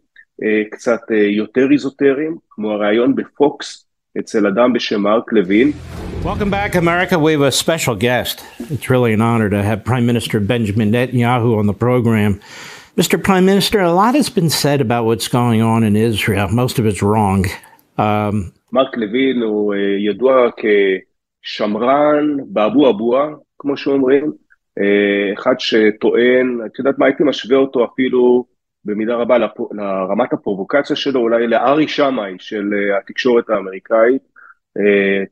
קצת 0.72 1.00
יותר 1.38 1.72
איזוטריים, 1.72 2.38
כמו 2.50 2.72
הראיון 2.72 3.16
בפוקס 3.16 3.88
אצל 4.20 4.48
אדם 4.48 4.74
בשם 4.74 5.02
מרק 5.02 5.34
לוין. 5.34 5.72
Welcome 6.24 6.50
back, 6.50 6.76
America. 6.76 7.20
We 7.20 7.32
have 7.34 7.42
a 7.42 7.52
special 7.52 7.96
guest. 7.96 8.44
It's 8.74 8.90
really 8.90 9.14
an 9.14 9.22
honor 9.22 9.50
to 9.50 9.62
have 9.70 9.84
Prime 9.84 10.06
Minister 10.06 10.40
Benjamin 10.40 10.90
Netanyahu 10.92 11.58
on 11.60 11.66
the 11.72 11.78
program. 11.88 12.32
Mr. 13.02 13.16
Prime 13.28 13.46
Minister, 13.46 13.80
a 13.80 13.94
lot 14.02 14.14
has 14.16 14.30
been 14.30 14.50
said 14.50 14.80
about 14.88 15.04
what's 15.06 15.28
going 15.28 15.62
on 15.62 15.80
in 15.90 15.96
Israel. 15.96 16.48
Most 16.62 16.80
of 16.80 16.86
it's 16.86 17.02
wrong. 17.02 17.42
Um, 17.98 18.52
מרק 18.74 18.98
לוין 18.98 19.42
הוא 19.42 19.76
ידוע 20.10 20.50
כשמרן 21.44 22.38
באבו 22.48 22.90
אבוה, 22.90 23.30
כמו 23.60 23.78
שאומרים, 23.78 24.32
אחד 25.34 25.56
שטוען, 25.60 26.60
את 26.66 26.80
יודעת 26.80 26.98
מה, 26.98 27.06
הייתי 27.06 27.24
משווה 27.24 27.58
אותו 27.58 27.86
אפילו 27.86 28.46
במידה 28.86 29.16
רבה 29.16 29.38
לרמת 29.72 30.34
הפרובוקציה 30.34 30.96
שלו, 30.96 31.20
אולי 31.20 31.48
לארי 31.48 31.88
שמאי 31.88 32.36
של 32.40 32.74
התקשורת 32.98 33.50
האמריקאית, 33.50 34.22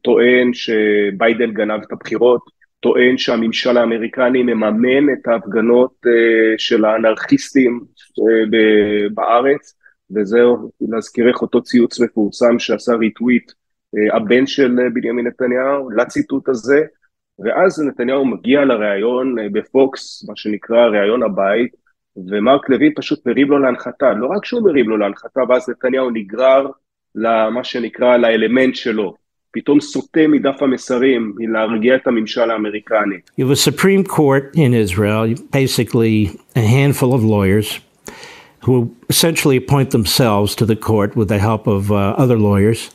טוען 0.01 0.53
שביידן 0.53 1.51
גנב 1.51 1.81
את 1.81 1.91
הבחירות, 1.91 2.41
טוען 2.79 3.17
שהממשל 3.17 3.77
האמריקני 3.77 4.43
מממן 4.43 5.13
את 5.13 5.27
ההפגנות 5.27 5.93
של 6.57 6.85
האנרכיסטים 6.85 7.79
בארץ, 9.13 9.75
וזהו, 10.15 10.71
להזכירך 10.81 11.41
אותו 11.41 11.61
ציוץ 11.61 11.99
מפורסם 11.99 12.59
שעשה 12.59 12.93
ריטוויט 12.93 13.51
הבן 14.13 14.47
של 14.47 14.75
בנימין 14.93 15.27
נתניהו 15.27 15.89
לציטוט 15.89 16.49
הזה, 16.49 16.81
ואז 17.39 17.79
נתניהו 17.79 18.25
מגיע 18.25 18.65
לראיון 18.65 19.35
בפוקס, 19.51 20.25
מה 20.29 20.35
שנקרא 20.35 20.85
ראיון 20.85 21.23
הבית, 21.23 21.71
ומרק 22.29 22.69
לוין 22.69 22.91
פשוט 22.95 23.27
מרים 23.27 23.49
לו 23.49 23.59
להנחתה, 23.59 24.13
לא 24.13 24.27
רק 24.27 24.45
שהוא 24.45 24.63
מרים 24.63 24.89
לו 24.89 24.97
להנחתה, 24.97 25.41
ואז 25.49 25.69
נתניהו 25.69 26.09
נגרר 26.09 26.67
למה 27.15 27.63
שנקרא 27.63 28.17
לאלמנט 28.17 28.75
שלו, 28.75 29.15
פתאום 29.51 29.79
סוטה 29.81 30.27
מדף 30.27 30.61
המסרים 30.61 31.33
מלהרגיע 31.37 31.95
את 31.95 32.07
הממשל 32.07 32.51
האמריקני. 32.51 33.15
have 33.39 33.51
a 33.51 33.55
Supreme 33.55 34.03
Court 34.03 34.55
in 34.55 34.73
Israel, 34.73 35.35
basically 35.51 36.31
a 36.55 36.61
handful 36.61 37.13
of 37.13 37.23
lawyers 37.23 37.79
who 38.65 38.95
essentially 39.09 39.57
appoint 39.57 39.89
themselves 39.91 40.55
to 40.55 40.65
the 40.65 40.75
court 40.75 41.15
with 41.15 41.27
the 41.27 41.39
help 41.39 41.67
of 41.67 41.91
uh, 41.91 42.13
other 42.23 42.37
lawyers. 42.37 42.91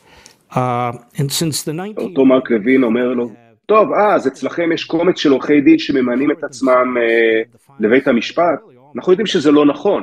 אותו 1.99 2.25
מרק 2.25 2.51
לוין 2.51 2.85
אומר 2.85 3.09
לו, 3.09 3.31
טוב, 3.67 3.93
אה, 3.93 4.15
אז 4.15 4.27
אצלכם 4.27 4.73
יש 4.73 4.85
קומץ 4.85 5.19
של 5.19 5.31
עורכי 5.31 5.61
דין 5.61 5.79
שממנים 5.79 6.31
את 6.31 6.45
עצמם 6.45 6.97
אה, 7.01 7.43
לבית 7.81 8.09
המשפט? 8.09 8.61
אנחנו 8.97 9.13
יודעים 9.13 9.27
שזה 9.27 9.51
לא 9.51 9.67
נכון, 9.67 10.03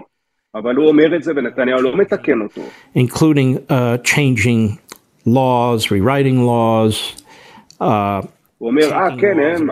אבל 0.56 0.76
הוא 0.76 0.88
אומר 0.88 1.16
את 1.16 1.24
זה 1.24 1.32
ונתניהו 1.36 1.82
לא 1.82 1.98
מתקן 1.98 2.42
אותו. 2.42 2.62
including 2.98 3.72
uh, 3.72 4.08
changing 4.08 4.78
laws, 5.28 5.88
rewriting 5.88 6.40
laws. 6.48 7.24
Uh, 7.82 7.86
הוא 8.58 8.70
אומר, 8.70 8.94
אה, 8.94 9.08
כן, 9.20 9.40
הם, 9.40 9.68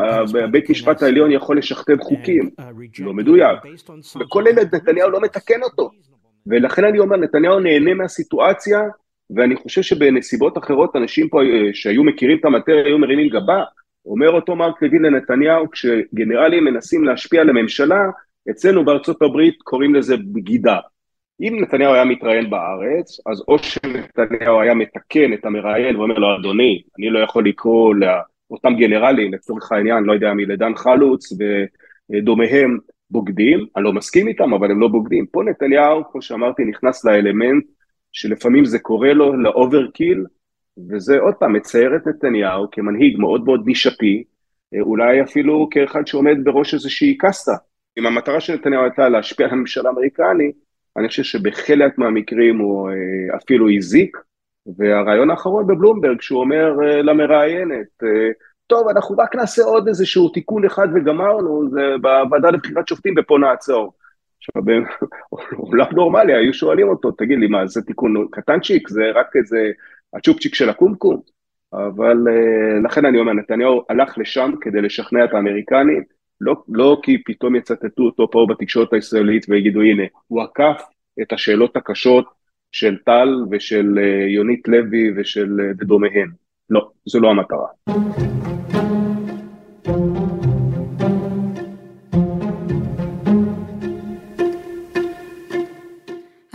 בית 0.52 0.70
משפט 0.70 1.04
העליון 1.04 1.32
יכול 1.32 1.58
לשכתב 1.58 1.98
חוקים. 2.02 2.50
לא 3.00 3.14
מדויק. 3.14 3.60
וכל 4.22 4.48
אלה 4.48 4.62
נתניהו 4.74 5.10
לא 5.10 5.22
מתקן 5.22 5.64
אותו. 5.64 5.90
ולכן 6.48 6.84
אני 6.84 7.00
אומר, 7.00 7.18
נתניהו 7.18 7.60
נהנה 7.60 7.94
מהסיטואציה, 7.94 8.80
ואני 9.36 9.56
חושב 9.56 9.82
שבנסיבות 9.82 10.58
אחרות 10.58 10.96
אנשים 10.96 11.30
פה 11.30 11.40
שהיו 11.74 12.04
מכירים 12.04 12.38
את 12.38 12.46
המטריה 12.46 12.86
היו 12.86 13.00
מרימים 13.00 13.30
גבה, 13.30 13.64
אומר 14.06 14.30
אותו 14.30 14.56
מרק 14.56 14.82
לוין 14.82 15.02
לנתניהו, 15.02 15.72
כשגנרלים 15.72 16.64
מנסים 16.64 17.04
להשפיע 17.04 17.42
על 17.42 17.50
הממשלה, 17.50 18.02
אצלנו 18.52 18.86
בארצות 18.86 19.22
הברית 19.22 19.62
קוראים 19.64 19.96
לזה 19.96 20.18
בגידה. 20.18 20.78
אם 21.42 21.58
נתניהו 21.62 21.94
היה 21.94 22.06
מתראיין 22.06 22.50
בארץ, 22.50 23.20
אז 23.28 23.44
או 23.48 23.58
שנתניהו 23.60 24.62
היה 24.62 24.74
מתקן 24.74 25.34
את 25.34 25.46
המראיין 25.46 25.96
ואומר 25.96 26.16
לו, 26.16 26.36
אדוני, 26.40 26.82
אני 27.00 27.10
לא 27.10 27.20
יכול 27.20 27.48
לקרוא 27.48 27.96
לאותם 27.96 28.76
גנרלים, 28.76 29.34
לצורך 29.34 29.72
העניין, 29.72 30.04
לא 30.04 30.14
יודע, 30.14 30.34
מדן 30.34 30.76
חלוץ 30.76 31.34
ודומיהם 32.12 32.78
בוגדים, 33.10 33.66
אני 33.76 33.84
לא 33.84 33.94
מסכים 33.94 34.28
איתם, 34.28 34.54
אבל 34.54 34.72
הם 34.72 34.80
לא 34.80 34.88
בוגדים. 34.88 35.26
פה 35.26 35.44
נתניהו, 35.44 36.04
כמו 36.12 36.22
שאמרתי, 36.22 36.64
נכנס 36.66 37.06
לאלמנט 37.06 37.64
שלפעמים 38.12 38.66
זה 38.66 38.80
קורה 38.80 39.14
לו 39.14 39.38
ל 39.38 39.46
overkill, 39.46 40.26
וזה 40.90 41.20
עוד 41.20 41.34
פעם 41.34 41.54
מצייר 41.54 41.96
את 41.96 42.08
נתניהו 42.08 42.72
כמנהיג 42.72 43.20
מאוד 43.20 43.46
מאוד 43.46 43.62
נישתי, 43.66 44.24
אולי 44.82 45.22
אפילו 45.22 45.68
כאחד 45.72 46.08
שעומד 46.08 46.38
בראש 46.44 46.74
איזושהי 46.74 47.18
קסטה. 47.18 47.56
אם 48.00 48.06
המטרה 48.06 48.40
של 48.40 48.54
נתניהו 48.54 48.84
הייתה 48.84 49.10
להשפיע 49.10 49.46
על 49.46 49.52
הממשל 49.52 49.88
האמריקני, 49.88 50.52
אני 50.98 51.08
חושב 51.08 51.24
שבחלק 51.24 51.98
מהמקרים 51.98 52.58
הוא 52.58 52.90
אפילו 53.36 53.70
הזיק, 53.70 54.18
והרעיון 54.78 55.30
האחרון 55.30 55.68
בבלומברג, 55.68 56.22
שהוא 56.22 56.42
אומר 56.42 56.74
למראיינת, 57.04 58.04
טוב, 58.68 58.88
אנחנו 58.88 59.16
רק 59.18 59.36
נעשה 59.36 59.64
עוד 59.64 59.88
איזשהו 59.88 60.30
תיקון 60.30 60.66
אחד 60.66 60.88
וגמרנו, 60.96 61.70
זה 61.70 61.82
בוועדה 62.02 62.50
לבחירת 62.50 62.88
שופטים 62.88 63.14
ופה 63.18 63.38
נעצור. 63.38 63.94
עכשיו, 64.48 64.64
בעולם 64.64 65.86
נורמלי 65.92 66.34
היו 66.34 66.54
שואלים 66.54 66.88
אותו, 66.88 67.12
תגיד 67.12 67.40
לי, 67.40 67.48
מה, 67.48 67.68
זה 67.68 67.82
תיקון 67.82 68.28
קטנצ'יק? 68.32 68.90
זה 68.90 69.02
רק 69.16 69.36
איזה 69.36 69.72
הצ'ופצ'יק 70.14 70.56
של 70.56 70.70
הקומקום? 70.70 71.22
אבל 71.74 72.18
לכן 72.84 73.06
אני 73.06 73.20
אומר, 73.20 73.34
נתניהו 73.34 73.84
הלך 73.90 74.18
לשם 74.18 74.52
כדי 74.62 74.82
לשכנע 74.82 75.26
את 75.26 75.34
האמריקנים, 75.34 76.04
לא, 76.42 76.56
לא 76.70 77.00
כי 77.04 77.24
פתאום 77.26 77.56
יצטטו 77.56 78.04
אותו 78.04 78.32
פה 78.32 78.46
בתקשורת 78.50 78.94
הישראלית 78.94 79.46
ויגידו, 79.50 79.82
הנה, 79.82 80.04
הוא 80.28 80.42
עקף 80.44 80.82
את 81.22 81.34
השאלות 81.34 81.76
הקשות 81.78 82.26
של 82.72 82.98
טל 83.06 83.30
ושל 83.52 84.00
יונית 84.28 84.68
לוי 84.68 85.12
ושל 85.18 85.72
דומיהן. 85.74 86.30
לא, 86.70 86.90
זו 87.06 87.20
לא 87.20 87.30
המטרה. 87.30 87.68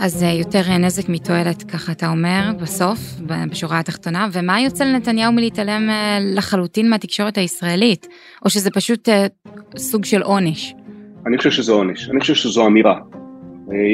אז 0.07 0.23
יותר 0.23 0.77
נזק 0.79 1.09
מתועלת, 1.09 1.63
ככה 1.63 1.91
אתה 1.91 2.09
אומר, 2.09 2.51
בסוף, 2.61 2.99
בשורה 3.51 3.79
התחתונה, 3.79 4.27
ומה 4.33 4.61
יוצא 4.61 4.83
לנתניהו 4.83 5.31
מלהתעלם 5.31 5.89
לחלוטין 6.35 6.89
מהתקשורת 6.89 7.37
הישראלית? 7.37 8.07
או 8.45 8.49
שזה 8.49 8.71
פשוט 8.71 9.09
סוג 9.77 10.05
של 10.05 10.21
עונש? 10.21 10.75
אני 11.25 11.37
חושב 11.37 11.51
שזה 11.51 11.71
עונש, 11.71 12.09
אני 12.09 12.19
חושב 12.19 12.33
שזו 12.33 12.67
אמירה. 12.67 12.99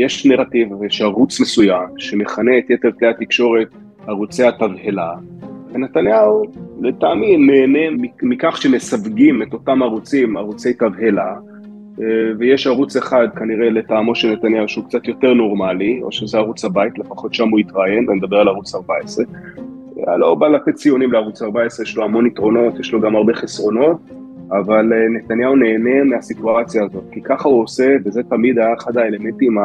יש 0.03 0.25
נרטיב, 0.25 0.67
יש 0.87 1.01
ערוץ 1.01 1.39
מסוים 1.39 1.87
שמכנה 1.97 2.51
את 2.57 2.69
יתר 2.69 2.89
כלי 2.99 3.07
התקשורת 3.07 3.67
ערוצי 4.07 4.43
התבהלה, 4.43 5.13
ונתניהו 5.73 6.43
לטעמי 6.81 7.37
נהנה 7.37 8.03
מכך 8.21 8.61
שמסווגים 8.61 9.43
את 9.43 9.53
אותם 9.53 9.83
ערוצים, 9.83 10.37
ערוצי 10.37 10.73
תבהלה, 10.73 11.33
ויש 12.39 12.67
ערוץ 12.67 12.95
אחד 12.95 13.27
כנראה 13.35 13.69
לטעמו 13.69 14.15
של 14.15 14.31
נתניהו 14.31 14.67
שהוא 14.67 14.85
קצת 14.85 15.07
יותר 15.07 15.33
נורמלי, 15.33 15.99
או 16.03 16.11
שזה 16.11 16.37
ערוץ 16.37 16.65
הבית, 16.65 16.99
לפחות 16.99 17.33
שם 17.33 17.49
הוא 17.49 17.59
התראיין, 17.59 18.09
ואני 18.09 18.17
מדבר 18.17 18.37
על 18.37 18.47
ערוץ 18.47 18.75
14. 18.75 19.25
לא 20.17 20.35
בא 20.35 20.47
לתת 20.47 20.73
ציונים 20.75 21.11
לערוץ 21.11 21.41
14, 21.41 21.83
יש 21.83 21.97
לו 21.97 22.03
המון 22.03 22.27
יתרונות, 22.27 22.79
יש 22.79 22.93
לו 22.93 23.01
גם 23.01 23.15
הרבה 23.15 23.33
חסרונות, 23.33 23.97
אבל 24.51 24.91
נתניהו 25.15 25.55
נהנה 25.55 26.03
מהסיטואציה 26.03 26.83
הזאת, 26.83 27.03
כי 27.11 27.21
ככה 27.21 27.49
הוא 27.49 27.63
עושה, 27.63 27.95
וזה 28.05 28.23
תמיד 28.23 28.59
היה 28.59 28.73
אחד 28.73 28.97
האלמנטים 28.97 29.57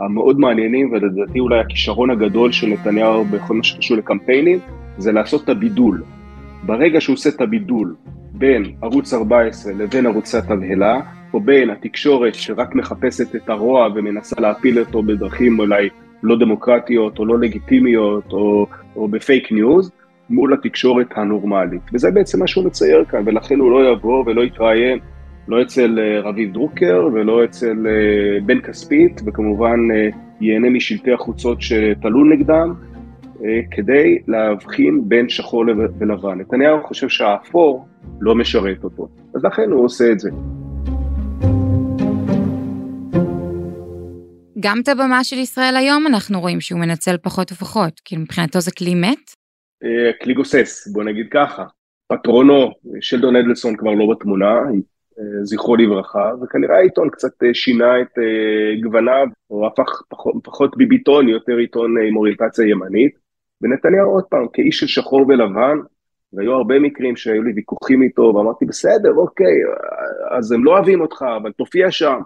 המאוד 0.00 0.40
מעניינים, 0.40 0.92
ולדעתי 0.92 1.40
אולי 1.40 1.58
הכישרון 1.58 2.10
הגדול 2.10 2.52
של 2.52 2.66
נתניהו 2.66 3.24
בכל 3.24 3.54
מה 3.54 3.62
שקשור 3.62 3.96
לקמפיינים, 3.96 4.58
זה 4.98 5.12
לעשות 5.12 5.44
את 5.44 5.48
הבידול. 5.48 6.02
ברגע 6.66 7.00
שהוא 7.00 7.14
עושה 7.14 7.30
את 7.30 7.40
הבידול 7.40 7.94
בין 8.32 8.64
ערוץ 8.82 9.14
14 9.14 9.72
לבין 9.72 10.06
ערוצי 10.06 10.36
התבהלה, 10.36 11.00
או 11.34 11.40
בין 11.40 11.70
התקשורת 11.70 12.34
שרק 12.34 12.74
מחפשת 12.74 13.36
את 13.36 13.48
הרוע 13.48 13.88
ומנסה 13.94 14.40
להפיל 14.40 14.78
אותו 14.78 15.02
בדרכים 15.02 15.58
אולי 15.58 15.88
לא 16.22 16.38
דמוקרטיות 16.38 17.18
או 17.18 17.26
לא 17.26 17.38
לגיטימיות 17.38 18.32
או, 18.32 18.66
או 18.96 19.08
בפייק 19.08 19.52
ניוז, 19.52 19.90
מול 20.30 20.54
התקשורת 20.54 21.06
הנורמלית. 21.16 21.80
וזה 21.92 22.10
בעצם 22.10 22.38
מה 22.38 22.46
שהוא 22.46 22.64
מצייר 22.64 23.04
כאן, 23.04 23.22
ולכן 23.26 23.58
הוא 23.58 23.70
לא 23.70 23.92
יבוא 23.92 24.24
ולא 24.26 24.44
יתראיין 24.44 24.98
לא 25.48 25.62
אצל 25.62 25.98
רביב 26.22 26.52
דרוקר 26.52 27.08
ולא 27.12 27.44
אצל 27.44 27.86
בן 28.46 28.60
כספית, 28.60 29.20
וכמובן 29.26 29.80
ייהנה 30.40 30.70
משלטי 30.70 31.12
החוצות 31.12 31.62
שתלו 31.62 32.24
נגדם, 32.24 32.74
כדי 33.70 34.18
להבחין 34.28 35.08
בין 35.08 35.28
שחור 35.28 35.64
ולבן. 35.98 36.40
נתניהו 36.40 36.82
חושב 36.82 37.08
שהאפור 37.08 37.86
לא 38.20 38.34
משרת 38.34 38.84
אותו, 38.84 39.08
אז 39.34 39.44
לכן 39.44 39.70
הוא 39.70 39.84
עושה 39.84 40.12
את 40.12 40.20
זה. 40.20 40.30
גם 44.64 44.80
את 44.82 44.88
הבמה 44.88 45.24
של 45.24 45.36
ישראל 45.36 45.76
היום 45.76 46.06
אנחנו 46.06 46.40
רואים 46.40 46.60
שהוא 46.60 46.80
מנצל 46.80 47.16
פחות 47.22 47.52
ופחות, 47.52 48.00
כי 48.04 48.16
מבחינתו 48.16 48.60
זה 48.60 48.70
כלי 48.78 48.94
מת? 48.94 49.30
כלי 50.22 50.34
גוסס, 50.34 50.88
בוא 50.92 51.04
נגיד 51.04 51.26
ככה. 51.30 51.64
פטרונו, 52.08 52.72
שלדון 53.00 53.36
אדלסון 53.36 53.76
כבר 53.76 53.90
לא 53.90 54.06
בתמונה, 54.10 54.60
זכרו 55.42 55.76
לברכה, 55.76 56.30
וכנראה 56.42 56.76
העיתון 56.76 57.10
קצת 57.10 57.30
שינה 57.52 58.00
את 58.00 58.18
גווניו, 58.82 59.26
או 59.50 59.66
הפך 59.66 60.02
פחות, 60.08 60.34
פחות 60.44 60.76
ביביטון, 60.76 61.28
יותר 61.28 61.56
עיתון 61.56 61.94
עם 62.08 62.16
אוריינטציה 62.16 62.68
ימנית, 62.68 63.12
ונתניהו 63.62 64.10
עוד 64.10 64.24
פעם, 64.24 64.46
כאיש 64.52 64.80
של 64.80 64.86
שחור 64.86 65.26
ולבן, 65.28 65.78
והיו 66.32 66.52
הרבה 66.52 66.78
מקרים 66.78 67.16
שהיו 67.16 67.42
לי 67.42 67.52
ויכוחים 67.56 68.02
איתו, 68.02 68.22
ואמרתי, 68.22 68.64
בסדר, 68.64 69.12
אוקיי, 69.16 69.54
אז 70.30 70.52
הם 70.52 70.64
לא 70.64 70.70
אוהבים 70.70 71.00
אותך, 71.00 71.24
אבל 71.42 71.52
תופיע 71.52 71.90
שם, 71.90 72.20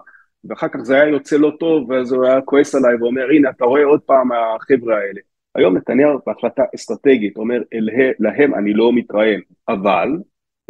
ואחר 0.45 0.67
כך 0.67 0.79
זה 0.79 0.95
היה 0.95 1.09
יוצא 1.09 1.37
לא 1.37 1.51
טוב, 1.59 1.89
ואז 1.89 2.11
הוא 2.11 2.25
היה 2.25 2.41
כועס 2.41 2.75
עליי 2.75 2.95
ואומר, 2.95 3.29
הנה, 3.35 3.49
אתה 3.49 3.65
רואה 3.65 3.83
עוד 3.83 4.01
פעם 4.01 4.29
החבר'ה 4.31 4.97
האלה. 4.97 5.21
היום 5.55 5.77
נתניהו 5.77 6.19
בהחלטה 6.27 6.63
אסטרטגית 6.75 7.37
אומר, 7.37 7.61
אלה, 7.73 8.11
להם 8.19 8.55
אני 8.55 8.73
לא 8.73 8.93
מתראיין, 8.93 9.41
אבל 9.67 10.09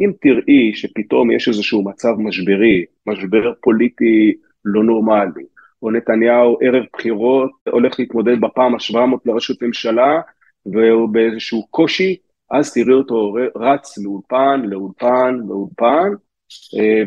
אם 0.00 0.12
תראי 0.20 0.74
שפתאום 0.74 1.30
יש 1.30 1.48
איזשהו 1.48 1.84
מצב 1.84 2.14
משברי, 2.18 2.84
משבר 3.06 3.52
פוליטי 3.62 4.34
לא 4.64 4.84
נורמלי, 4.84 5.44
או 5.82 5.90
נתניהו 5.90 6.58
ערב 6.60 6.84
בחירות 6.92 7.50
הולך 7.70 7.98
להתמודד 7.98 8.40
בפעם 8.40 8.74
ה-700 8.74 9.16
לראשות 9.24 9.62
ממשלה, 9.62 10.20
והוא 10.66 11.08
באיזשהו 11.08 11.66
קושי, 11.70 12.16
אז 12.50 12.72
תראי 12.74 12.92
אותו 12.92 13.36
רץ 13.56 13.98
לאולפן, 13.98 14.62
לאולפן, 14.64 15.38
לאולפן, 15.48 16.12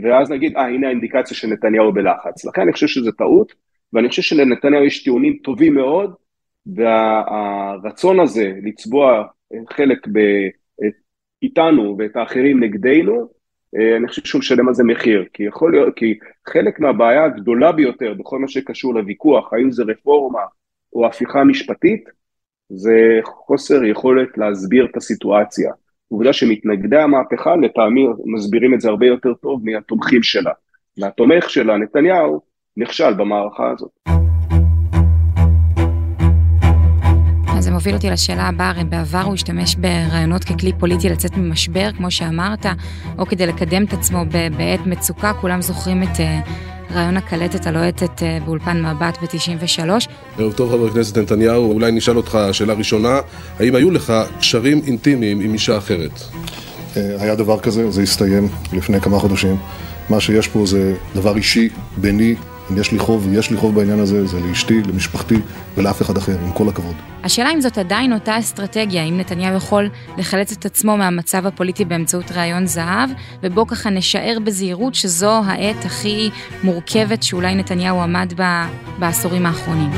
ואז 0.04 0.32
נגיד, 0.32 0.58
אה, 0.58 0.68
הנה 0.68 0.88
האינדיקציה 0.88 1.38
של 1.38 1.48
נתניהו 1.48 1.94
בלחץ. 1.94 2.46
לכן 2.46 2.62
אני 2.62 2.74
חושב 2.74 2.88
שזה 2.88 3.12
טעות, 3.12 3.54
ואני 3.94 4.10
חושב 4.10 4.22
שלנתניהו 4.22 4.84
יש 4.84 5.04
טיעונים 5.04 5.38
טובים 5.44 5.74
מאוד, 5.74 6.14
והרצון 6.76 8.20
הזה 8.20 8.54
לצבוע 8.64 9.24
חלק 9.70 10.08
ב, 10.08 10.20
איתנו 11.44 11.96
ואת 12.00 12.16
האחרים 12.16 12.64
נגדנו, 12.64 13.30
אני 13.98 14.08
חושב 14.08 14.22
שהוא 14.26 14.40
משלם 14.40 14.68
על 14.68 14.74
זה 14.74 14.84
מחיר, 14.84 15.26
כי 15.34 15.44
יכול 15.44 15.72
להיות, 15.72 15.96
כי 15.96 16.20
חלק 16.48 16.80
מהבעיה 16.80 17.24
הגדולה 17.26 17.72
ביותר 17.72 18.14
בכל 18.14 18.40
מה 18.40 18.48
שקשור 18.48 18.94
לוויכוח, 18.94 19.54
האם 19.54 19.72
זה 19.72 19.84
רפורמה 19.84 20.42
או 20.94 21.08
הפיכה 21.08 21.44
משפטית, 21.44 22.04
זה 22.70 23.20
חוסר 23.24 23.84
יכולת 23.84 24.38
להסביר 24.38 24.86
את 24.86 24.98
הסיטואציה. 24.98 25.72
עובדה 26.14 26.34
שמתנגדי 26.34 26.98
המהפכה 26.98 27.56
לטעמי 27.56 28.08
מסבירים 28.26 28.74
את 28.74 28.82
זה 28.82 28.90
הרבה 28.90 29.06
יותר 29.06 29.34
טוב 29.34 29.62
מהתומכים 29.64 30.24
שלה. 30.24 30.52
והתומך 30.98 31.50
שלה, 31.50 31.78
נתניהו, 31.78 32.42
נכשל 32.78 33.14
במערכה 33.14 33.72
הזאת. 33.72 33.90
זה 37.60 37.72
מוביל 37.72 37.96
אותי 37.96 38.10
לשאלה 38.10 38.44
הבאה, 38.44 38.70
הרי 38.70 38.84
בעבר 38.84 39.22
הוא 39.22 39.34
השתמש 39.34 39.76
ברעיונות 39.76 40.44
ככלי 40.44 40.72
פוליטי 40.80 41.10
לצאת 41.10 41.38
ממשבר, 41.38 41.90
כמו 41.98 42.12
שאמרת, 42.12 42.66
או 43.20 43.26
כדי 43.26 43.48
לקדם 43.48 43.84
את 43.84 43.94
עצמו 43.94 44.26
בעת 44.58 44.80
מצוקה, 44.86 45.34
כולם 45.34 45.62
זוכרים 45.62 46.04
את 46.04 46.18
רעיון 46.94 47.18
הקלטת 47.18 47.68
הלוהטת 47.68 48.24
באולפן 48.46 48.86
מבט 48.86 49.18
ב-93. 49.22 49.90
ערב 50.38 50.54
טוב 50.54 50.72
חבר 50.72 50.88
הכנסת 50.88 51.18
נתניהו, 51.18 51.72
אולי 51.72 51.92
נשאל 51.92 52.18
אותך 52.18 52.38
שאלה 52.52 52.74
ראשונה, 52.74 53.20
האם 53.60 53.76
היו 53.76 53.92
לך 53.92 54.14
קשרים 54.40 54.82
אינטימיים 54.88 55.40
עם 55.40 55.54
אישה 55.54 55.78
אחרת? 55.78 56.12
היה 56.96 57.36
דבר 57.36 57.60
כזה, 57.60 57.92
זה 57.92 58.02
הסתיים 58.02 58.48
לפני 58.74 59.02
כמה 59.02 59.20
חודשים. 59.20 59.58
מה 60.10 60.20
שיש 60.20 60.48
פה 60.48 60.66
זה 60.66 60.96
דבר 61.16 61.38
אישי, 61.38 61.70
ביני, 61.98 62.36
אם 62.72 62.78
יש 62.78 62.92
לי 62.92 63.00
חוב, 63.00 63.28
ויש 63.28 63.52
לי 63.52 63.58
חוב 63.58 63.76
בעניין 63.76 64.00
הזה, 64.00 64.26
זה 64.26 64.38
לאשתי, 64.40 64.82
למשפחתי 64.94 65.36
ולאף 65.78 66.02
אחד 66.02 66.18
אחר, 66.18 66.32
עם 66.32 66.52
כל 66.54 66.70
הכבוד. 66.70 66.96
השאלה 67.24 67.52
אם 67.54 67.62
זאת 67.62 67.78
עדיין 67.78 68.14
אותה 68.14 68.40
אסטרטגיה, 68.40 69.04
אם 69.04 69.18
נתניהו 69.18 69.56
יכול 69.56 69.90
לחלץ 70.18 70.58
את 70.58 70.66
עצמו 70.66 70.98
מהמצב 70.98 71.46
הפוליטי 71.46 71.86
באמצעות 71.86 72.32
רעיון 72.32 72.66
זהב, 72.66 73.10
ובו 73.44 73.68
ככה 73.68 73.90
נשאר 73.90 74.38
בזהירות 74.44 74.96
שזו 74.96 75.42
העת 75.46 75.86
הכי 75.86 76.30
מורכבת 76.64 77.24
שאולי 77.24 77.56
נתניהו 77.56 78.02
עמד 78.02 78.34
בה 78.38 78.68
בעשורים 79.00 79.46
האחרונים. 79.46 79.90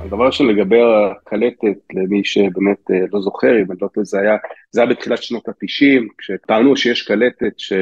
הדבר 0.00 0.26
ראשון 0.26 0.46
לגבי 0.48 0.80
הקלטת, 0.82 1.78
למי 1.94 2.24
שבאמת 2.24 2.90
לא 3.12 3.20
זוכר, 3.20 3.62
אם 3.62 3.70
אני 3.70 3.78
לא 3.82 3.88
טועה, 3.94 4.04
זה 4.04 4.20
היה, 4.20 4.36
זה 4.70 4.80
היה 4.80 4.90
בתחילת 4.90 5.22
שנות 5.22 5.48
ה-90, 5.48 6.02
כשטענו 6.18 6.76
שיש 6.76 7.02
קלטת 7.02 7.52
ש... 7.58 7.72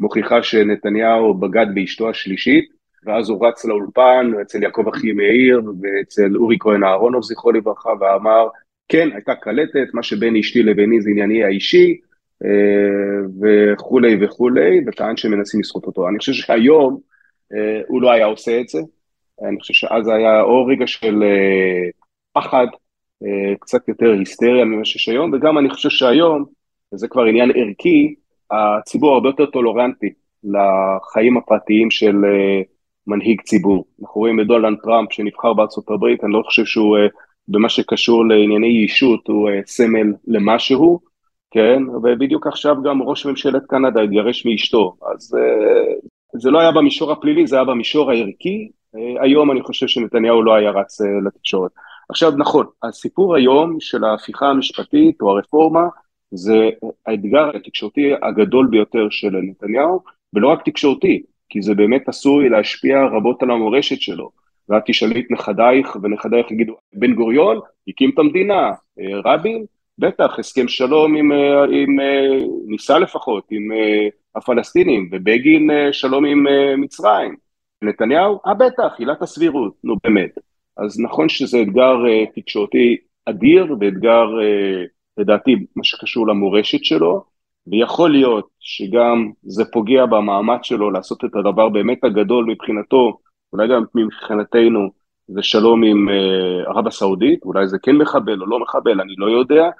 מוכיחה 0.00 0.42
שנתניהו 0.42 1.34
בגד 1.34 1.66
באשתו 1.74 2.10
השלישית, 2.10 2.64
ואז 3.04 3.30
הוא 3.30 3.46
רץ 3.46 3.64
לאולפן 3.64 4.32
אצל 4.42 4.62
יעקב 4.62 4.88
אחי 4.88 5.12
מאיר 5.12 5.62
ואצל 5.82 6.36
אורי 6.36 6.56
כהן 6.60 6.84
אהרונוב 6.84 7.22
זכרו 7.22 7.52
לברכה 7.52 7.90
ואמר 8.00 8.48
כן 8.88 9.08
הייתה 9.14 9.34
קלטת 9.34 9.86
מה 9.94 10.02
שבין 10.02 10.36
אשתי 10.36 10.62
לביני 10.62 11.00
זה 11.00 11.10
ענייני 11.10 11.44
האישי 11.44 11.96
וכולי 13.40 14.24
וכולי 14.24 14.80
וטען 14.86 15.16
שמנסים 15.16 15.60
לסחוט 15.60 15.86
אותו. 15.86 16.08
אני 16.08 16.18
חושב 16.18 16.32
שהיום 16.32 17.00
הוא 17.86 18.02
לא 18.02 18.12
היה 18.12 18.26
עושה 18.26 18.60
את 18.60 18.68
זה, 18.68 18.78
אני 19.48 19.60
חושב 19.60 19.74
שאז 19.74 20.08
היה 20.08 20.42
או 20.42 20.66
רגע 20.66 20.86
של 20.86 21.22
פחד, 22.32 22.66
קצת 23.60 23.88
יותר 23.88 24.10
היסטריה 24.10 24.64
ממה 24.64 24.84
שיש 24.84 25.08
היום 25.08 25.32
וגם 25.32 25.58
אני 25.58 25.70
חושב 25.70 25.88
שהיום, 25.88 26.44
וזה 26.94 27.08
כבר 27.08 27.24
עניין 27.24 27.50
ערכי, 27.54 28.14
הציבור 28.50 29.14
הרבה 29.14 29.28
יותר 29.28 29.46
טולורנטי 29.46 30.12
לחיים 30.44 31.36
הפרטיים 31.36 31.90
של 31.90 32.16
מנהיג 33.06 33.40
ציבור. 33.40 33.84
אנחנו 34.02 34.20
רואים 34.20 34.40
את 34.40 34.46
דונלד 34.46 34.78
טראמפ 34.82 35.12
שנבחר 35.12 35.52
בארצות 35.52 35.90
הברית, 35.90 36.24
אני 36.24 36.32
לא 36.32 36.42
חושב 36.44 36.64
שהוא 36.64 36.98
במה 37.48 37.68
שקשור 37.68 38.26
לענייני 38.26 38.82
אישות 38.82 39.28
הוא 39.28 39.50
סמל 39.66 40.12
למשהו, 40.26 41.00
כן? 41.50 41.82
ובדיוק 42.02 42.46
עכשיו 42.46 42.82
גם 42.82 43.02
ראש 43.02 43.26
ממשלת 43.26 43.62
קנדה 43.68 44.02
התגרש 44.02 44.46
מאשתו, 44.46 44.96
אז 45.12 45.36
זה 46.34 46.50
לא 46.50 46.60
היה 46.60 46.72
במישור 46.72 47.12
הפלילי, 47.12 47.46
זה 47.46 47.56
היה 47.56 47.64
במישור 47.64 48.10
הערכי, 48.10 48.70
היום 49.20 49.50
אני 49.50 49.62
חושב 49.62 49.86
שנתניהו 49.86 50.42
לא 50.42 50.54
היה 50.54 50.70
רץ 50.70 51.00
לתקשורת. 51.26 51.70
עכשיו 52.10 52.32
נכון, 52.36 52.66
הסיפור 52.82 53.34
היום 53.34 53.76
של 53.80 54.04
ההפיכה 54.04 54.46
המשפטית 54.46 55.22
או 55.22 55.30
הרפורמה, 55.30 55.82
זה 56.30 56.70
האתגר 57.06 57.56
התקשורתי 57.56 58.12
הגדול 58.22 58.66
ביותר 58.70 59.06
של 59.10 59.36
נתניהו, 59.36 60.00
ולא 60.34 60.48
רק 60.48 60.64
תקשורתי, 60.64 61.22
כי 61.48 61.62
זה 61.62 61.74
באמת 61.74 62.08
עשוי 62.08 62.48
להשפיע 62.48 63.04
רבות 63.04 63.42
על 63.42 63.50
המורשת 63.50 64.00
שלו. 64.00 64.30
ואת 64.68 64.82
תשאלי 64.86 65.20
את 65.20 65.30
נכדייך, 65.30 65.96
ונכדייך 66.02 66.50
יגידו, 66.50 66.74
בן 66.92 67.14
גוריון 67.14 67.60
הקים 67.88 68.10
את 68.10 68.18
המדינה, 68.18 68.72
רבין, 69.24 69.64
בטח, 69.98 70.38
הסכם 70.38 70.68
שלום 70.68 71.16
עם, 71.16 71.32
עם 71.72 71.96
ניסה 72.66 72.98
לפחות, 72.98 73.44
עם 73.50 73.68
הפלסטינים, 74.34 75.08
ובגין 75.12 75.70
שלום 75.92 76.24
עם 76.24 76.46
מצרים. 76.76 77.36
נתניהו, 77.82 78.38
אה 78.46 78.54
בטח, 78.54 78.94
עילת 78.98 79.22
הסבירות, 79.22 79.74
נו 79.84 79.94
באמת. 80.04 80.30
אז 80.76 81.00
נכון 81.00 81.28
שזה 81.28 81.62
אתגר 81.62 81.96
תקשורתי 82.34 82.96
אדיר, 83.26 83.76
ואתגר, 83.80 84.26
לדעתי, 85.18 85.56
מה 85.76 85.84
שקשור 85.84 86.28
למורשת 86.28 86.84
שלו, 86.84 87.24
ויכול 87.66 88.10
להיות 88.10 88.48
שגם 88.60 89.30
זה 89.42 89.64
פוגע 89.72 90.06
במאמץ 90.06 90.60
שלו 90.62 90.90
לעשות 90.90 91.24
את 91.24 91.36
הדבר 91.36 91.68
באמת 91.68 92.04
הגדול 92.04 92.44
מבחינתו, 92.44 93.18
אולי 93.52 93.68
גם 93.68 93.84
מבחינתנו, 93.94 94.90
זה 95.28 95.42
שלום 95.42 95.84
עם 95.84 96.08
uh, 96.08 96.68
ערב 96.68 96.86
הסעודית, 96.86 97.44
אולי 97.44 97.68
זה 97.68 97.76
כן 97.82 97.96
מחבל 97.96 98.40
או 98.40 98.46
לא 98.46 98.60
מחבל, 98.60 99.00
אני 99.00 99.14
לא 99.18 99.26
יודע, 99.26 99.70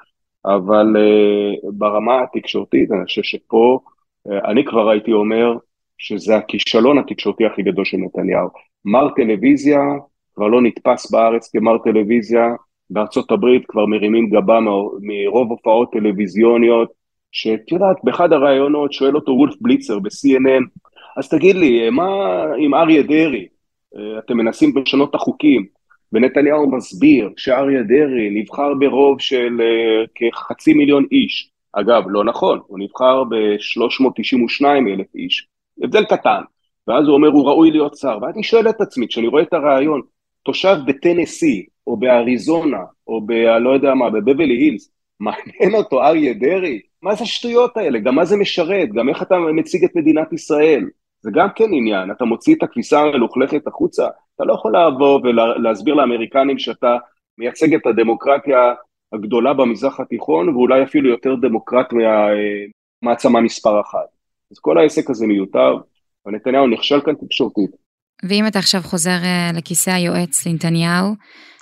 אבל 0.44 0.96
uh, 0.96 1.70
ברמה 1.72 2.22
התקשורתית, 2.22 2.92
אני 2.92 3.05
חושב 3.05 3.22
שפה, 3.22 3.79
uh, 4.29 4.33
אני 4.44 4.64
כבר 4.64 4.88
הייתי 4.88 5.12
אומר 5.12 5.57
שזה 5.98 6.37
הכישלון 6.37 6.98
התקשורתי 6.98 7.46
הכי 7.46 7.62
גדול 7.62 7.85
של 7.85 7.96
נתניהו. 7.96 8.48
מר 8.85 9.09
טלוויזיה 9.16 9.81
כבר 10.35 10.46
לא 10.46 10.62
נתפס 10.62 11.11
בארץ 11.11 11.51
כמר 11.51 11.79
טלוויזיה, 11.79 12.46
בארצות 12.90 13.31
הברית 13.31 13.62
כבר 13.68 13.87
מרימים 13.87 14.31
גבה 14.31 14.59
מרוב 15.01 15.51
הופעות 15.51 15.92
טלוויזיוניות, 15.92 16.88
שאת 17.33 17.72
יודעת, 17.72 17.96
באחד 18.05 18.33
הראיונות 18.33 18.92
שואל 18.92 19.14
אותו 19.14 19.33
וולף 19.33 19.55
בליצר 19.61 19.98
ב-CNN, 19.98 20.64
אז 21.16 21.29
תגיד 21.29 21.57
לי, 21.57 21.90
מה 21.90 22.07
עם 22.59 22.74
אריה 22.74 23.03
דרעי? 23.03 23.46
אה, 23.96 24.18
אתם 24.18 24.37
מנסים 24.37 24.72
לשנות 24.77 25.11
את 25.11 25.14
החוקים, 25.14 25.66
ונתניהו 26.12 26.70
מסביר 26.70 27.31
שאריה 27.37 27.83
דרעי 27.83 28.31
נבחר 28.31 28.74
ברוב 28.74 29.20
של 29.20 29.61
אה, 29.61 30.05
כחצי 30.14 30.74
מיליון 30.74 31.07
איש. 31.12 31.51
אגב, 31.72 32.03
לא 32.09 32.24
נכון, 32.24 32.61
הוא 32.66 32.79
נבחר 32.79 33.24
ב-392 33.24 34.64
אלף 34.64 35.14
איש, 35.14 35.46
הבדל 35.83 36.05
קטן. 36.05 36.40
ואז 36.88 37.07
הוא 37.07 37.14
אומר, 37.14 37.29
הוא 37.29 37.46
ראוי 37.46 37.70
להיות 37.70 37.96
שר. 37.96 38.18
ואני 38.22 38.42
שואל 38.42 38.68
את 38.68 38.81
עצמי, 38.81 39.09
כשאני 39.09 39.27
רואה 39.27 39.42
את 39.42 39.53
הרעיון, 39.53 40.01
תושב 40.42 40.77
בטנסי, 40.87 41.66
או 41.88 41.96
באריזונה, 41.96 42.83
או 43.07 43.27
ב... 43.27 43.33
לא 43.61 43.70
יודע 43.70 43.94
מה, 43.94 44.11
בבבלי 44.11 44.55
הילס, 44.55 44.90
מעניין 45.20 45.74
אותו 45.74 46.03
אריה 46.03 46.35
דרעי? 46.35 46.81
מה 47.03 47.14
זה 47.14 47.24
השטויות 47.24 47.77
האלה? 47.77 47.98
גם 47.98 48.14
מה 48.14 48.24
זה 48.24 48.37
משרת? 48.37 48.88
גם 48.92 49.09
איך 49.09 49.22
אתה 49.22 49.38
מציג 49.38 49.85
את 49.85 49.96
מדינת 49.96 50.33
ישראל? 50.33 50.85
זה 51.20 51.31
גם 51.35 51.48
כן 51.55 51.64
עניין, 51.72 52.11
אתה 52.11 52.24
מוציא 52.24 52.55
את 52.55 52.62
הכביסה 52.62 53.01
המלוכלכת 53.01 53.66
החוצה, 53.66 54.07
אתה 54.37 54.44
לא 54.44 54.53
יכול 54.53 54.74
לבוא 54.77 55.20
ולהסביר 55.22 55.94
לאמריקנים 55.94 56.59
שאתה 56.59 56.96
מייצג 57.38 57.74
את 57.74 57.87
הדמוקרטיה 57.87 58.74
הגדולה 59.12 59.55
במזרח 59.55 60.01
התיכון, 60.01 60.48
ואולי 60.48 60.83
אפילו 60.83 61.11
יותר 61.11 61.35
דמוקרט 61.35 61.87
מהמעצמה 61.92 63.40
מספר 63.40 63.81
אחת. 63.81 64.09
אז 64.53 64.59
כל 64.59 64.79
העסק 64.79 65.11
הזה 65.11 65.27
מיותר, 65.27 65.77
ונתניהו 66.27 66.66
נכשל 66.66 67.01
כאן 67.01 67.14
תקשורתית. 67.14 67.70
ואם 68.29 68.46
אתה 68.46 68.59
עכשיו 68.59 68.81
חוזר 68.83 69.18
אה, 69.24 69.51
לכיסא 69.55 69.90
היועץ 69.90 70.46
לנתניהו, 70.46 71.14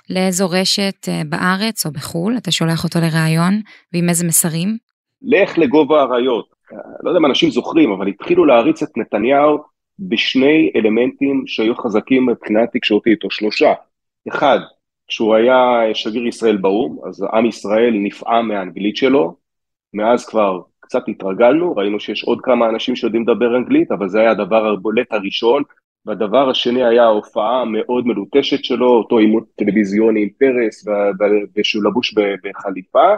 לאיזו 0.09 0.49
רשת 0.49 1.09
אה, 1.09 1.21
בארץ 1.29 1.85
או 1.85 1.91
בחו"ל 1.91 2.37
אתה 2.37 2.51
שולח 2.51 2.83
אותו 2.83 2.99
לראיון, 2.99 3.61
ועם 3.93 4.09
איזה 4.09 4.27
מסרים? 4.27 4.77
לך 5.21 5.57
לגובה 5.57 6.01
האריות. 6.01 6.45
לא 7.03 7.09
יודע 7.09 7.19
אם 7.19 7.25
אנשים 7.25 7.49
זוכרים, 7.49 7.91
אבל 7.91 8.07
התחילו 8.07 8.45
להריץ 8.45 8.83
את 8.83 8.97
נתניהו 8.97 9.57
בשני 9.99 10.71
אלמנטים 10.75 11.43
שהיו 11.47 11.75
חזקים 11.75 12.25
מבחינה 12.25 12.67
תקשורתית, 12.67 13.23
או 13.23 13.31
שלושה. 13.31 13.73
אחד, 14.27 14.59
כשהוא 15.07 15.35
היה 15.35 15.81
שגריר 15.93 16.27
ישראל 16.27 16.57
באו"ם, 16.57 16.97
אז 17.07 17.25
עם 17.33 17.45
ישראל 17.45 17.93
נפעם 17.93 18.47
מהאנגלית 18.47 18.97
שלו, 18.97 19.35
מאז 19.93 20.25
כבר 20.25 20.61
קצת 20.79 21.03
התרגלנו, 21.07 21.75
ראינו 21.75 21.99
שיש 21.99 22.23
עוד 22.23 22.39
כמה 22.41 22.69
אנשים 22.69 22.95
שיודעים 22.95 23.23
לדבר 23.23 23.57
אנגלית, 23.57 23.91
אבל 23.91 24.09
זה 24.09 24.19
היה 24.19 24.31
הדבר 24.31 24.65
הבולט 24.65 25.13
הראשון, 25.13 25.63
והדבר 26.07 26.49
השני 26.49 26.85
היה 26.85 27.03
ההופעה 27.03 27.61
המאוד 27.61 28.07
מלוטשת 28.07 28.63
שלו, 28.63 28.87
אותו 28.87 29.17
עימות 29.17 29.43
טלוויזיוני 29.55 30.21
עם 30.23 30.29
פרס, 30.29 30.85
ושהוא 31.55 31.83
לבוש 31.83 32.15
בחליפה, 32.43 33.13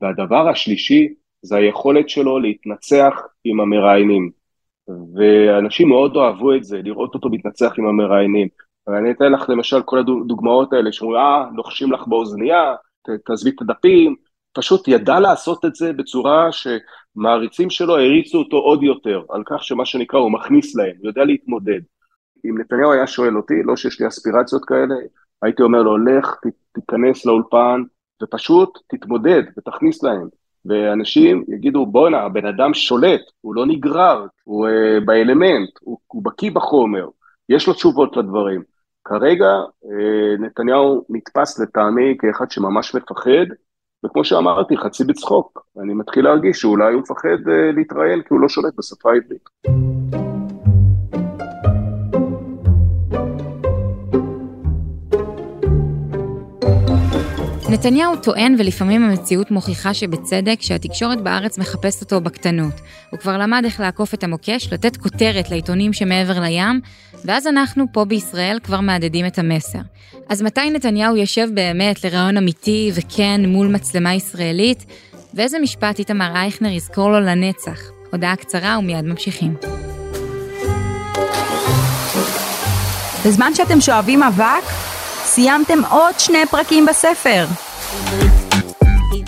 והדבר 0.00 0.48
השלישי 0.48 1.08
זה 1.42 1.56
היכולת 1.56 2.08
שלו 2.08 2.38
להתנצח 2.38 3.14
עם 3.44 3.60
המראיינים. 3.60 4.30
ואנשים 5.16 5.88
מאוד 5.88 6.16
אוהבו 6.16 6.54
את 6.54 6.64
זה, 6.64 6.80
לראות 6.84 7.14
אותו 7.14 7.28
מתנצח 7.28 7.72
עם 7.78 7.86
המראיינים. 7.86 8.48
ואני 8.86 9.10
אתן 9.10 9.32
לך 9.32 9.48
למשל 9.48 9.82
כל 9.82 9.98
הדוגמאות 9.98 10.72
האלה, 10.72 10.92
שאומרים, 10.92 11.20
אה, 11.20 11.44
לוחשים 11.54 11.92
לך 11.92 12.06
באוזנייה, 12.06 12.74
תעזבי 13.26 13.50
את 13.50 13.62
הדפים, 13.62 14.14
פשוט 14.52 14.88
ידע 14.88 15.20
לעשות 15.20 15.64
את 15.64 15.74
זה 15.74 15.92
בצורה 15.92 16.48
שמעריצים 16.52 17.70
שלו 17.70 17.94
הריצו 17.98 18.38
אותו 18.38 18.56
עוד 18.56 18.82
יותר, 18.82 19.22
על 19.30 19.42
כך 19.46 19.64
שמה 19.64 19.86
שנקרא 19.86 20.18
הוא 20.18 20.32
מכניס 20.32 20.76
להם, 20.76 20.92
הוא 20.98 21.06
יודע 21.06 21.24
להתמודד. 21.24 21.80
אם 22.44 22.58
נתניהו 22.58 22.92
היה 22.92 23.06
שואל 23.06 23.36
אותי, 23.36 23.62
לא 23.62 23.76
שיש 23.76 24.00
לי 24.00 24.08
אספירציות 24.08 24.64
כאלה, 24.64 24.94
הייתי 25.42 25.62
אומר 25.62 25.82
לו, 25.82 25.98
לך, 25.98 26.36
תיכנס 26.72 27.26
לאולפן, 27.26 27.82
ופשוט 28.22 28.78
תתמודד 28.88 29.42
ותכניס 29.58 30.02
להם. 30.02 30.28
ואנשים 30.64 31.44
יגידו, 31.48 31.86
בואנה, 31.86 32.20
הבן 32.20 32.46
אדם 32.46 32.74
שולט, 32.74 33.20
הוא 33.40 33.54
לא 33.54 33.66
נגרר, 33.66 34.26
הוא 34.44 34.68
uh, 34.68 35.04
באלמנט, 35.04 35.70
הוא, 35.80 35.98
הוא 36.06 36.24
בקיא 36.24 36.50
בחומר, 36.50 37.08
יש 37.48 37.66
לו 37.66 37.72
תשובות 37.72 38.16
לדברים. 38.16 38.62
כרגע 39.04 39.52
uh, 39.84 39.88
נתניהו 40.38 41.04
נתפס 41.08 41.60
לטעמי 41.60 42.16
כאחד 42.18 42.50
שממש 42.50 42.94
מפחד, 42.94 43.46
וכמו 44.04 44.24
שאמרתי, 44.24 44.76
חצי 44.76 45.04
בצחוק. 45.04 45.66
אני 45.82 45.94
מתחיל 45.94 46.24
להרגיש 46.24 46.60
שאולי 46.60 46.92
הוא 46.92 47.02
מפחד 47.02 47.46
uh, 47.46 47.76
להתראיין 47.76 48.22
כי 48.22 48.28
הוא 48.30 48.40
לא 48.40 48.48
שולט 48.48 48.74
בשפה 48.78 49.12
העברית. 49.12 49.48
נתניהו 57.74 58.16
טוען, 58.16 58.56
ולפעמים 58.58 59.04
המציאות 59.04 59.50
מוכיחה 59.50 59.94
שבצדק, 59.94 60.62
שהתקשורת 60.62 61.20
בארץ 61.20 61.58
מחפשת 61.58 62.00
אותו 62.00 62.20
בקטנות. 62.20 62.74
הוא 63.10 63.20
כבר 63.20 63.38
למד 63.38 63.62
איך 63.64 63.80
לעקוף 63.80 64.14
את 64.14 64.24
המוקש, 64.24 64.72
לתת 64.72 64.96
כותרת 64.96 65.50
לעיתונים 65.50 65.92
שמעבר 65.92 66.40
לים, 66.40 66.80
ואז 67.24 67.46
אנחנו 67.46 67.84
פה 67.92 68.04
בישראל 68.04 68.58
כבר 68.62 68.80
מהדהדים 68.80 69.26
את 69.26 69.38
המסר. 69.38 69.78
אז 70.28 70.42
מתי 70.42 70.70
נתניהו 70.70 71.16
יושב 71.16 71.48
באמת 71.54 72.04
לרעיון 72.04 72.36
אמיתי 72.36 72.90
וכן 72.94 73.40
מול 73.46 73.68
מצלמה 73.68 74.14
ישראלית? 74.14 74.84
ואיזה 75.34 75.58
משפט 75.58 75.98
איתמר 75.98 76.36
אייכנר 76.36 76.70
יזכור 76.70 77.10
לו 77.10 77.20
לנצח? 77.20 77.80
הודעה 78.12 78.36
קצרה 78.36 78.78
ומיד 78.78 79.04
ממשיכים. 79.04 79.54
בזמן 83.26 83.54
שאתם 83.54 83.80
שואבים 83.80 84.22
אבק, 84.22 84.64
סיימתם 85.24 85.78
עוד 85.90 86.14
שני 86.18 86.46
פרקים 86.50 86.86
בספר. 86.86 87.44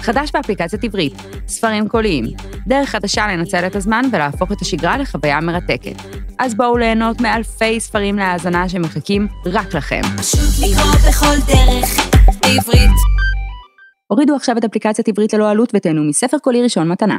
חדש 0.06 0.30
באפליקציית 0.34 0.84
עברית, 0.84 1.14
ספרים 1.48 1.88
קוליים, 1.88 2.24
דרך 2.66 2.88
חדשה 2.88 3.26
לנצל 3.26 3.66
את 3.66 3.76
הזמן 3.76 4.02
ולהפוך 4.12 4.52
את 4.52 4.60
השגרה 4.60 4.98
לחוויה 4.98 5.40
מרתקת. 5.40 5.96
אז 6.38 6.54
בואו 6.54 6.76
ליהנות 6.76 7.20
מאלפי 7.20 7.80
ספרים 7.80 8.16
להאזנה 8.16 8.68
שמחכים 8.68 9.28
רק 9.46 9.74
לכם. 9.74 10.00
פשוט 10.16 10.70
לקרוא 10.70 10.92
בכל 11.08 11.52
דרך, 11.52 12.08
בעברית. 12.42 12.90
הורידו 14.06 14.36
עכשיו 14.36 14.58
את 14.58 14.64
אפליקציית 14.64 15.08
עברית 15.08 15.32
ללא 15.34 15.50
עלות 15.50 15.72
ותהנו 15.74 16.04
מספר 16.04 16.38
קולי 16.38 16.62
ראשון 16.62 16.88
מתנה. 16.88 17.18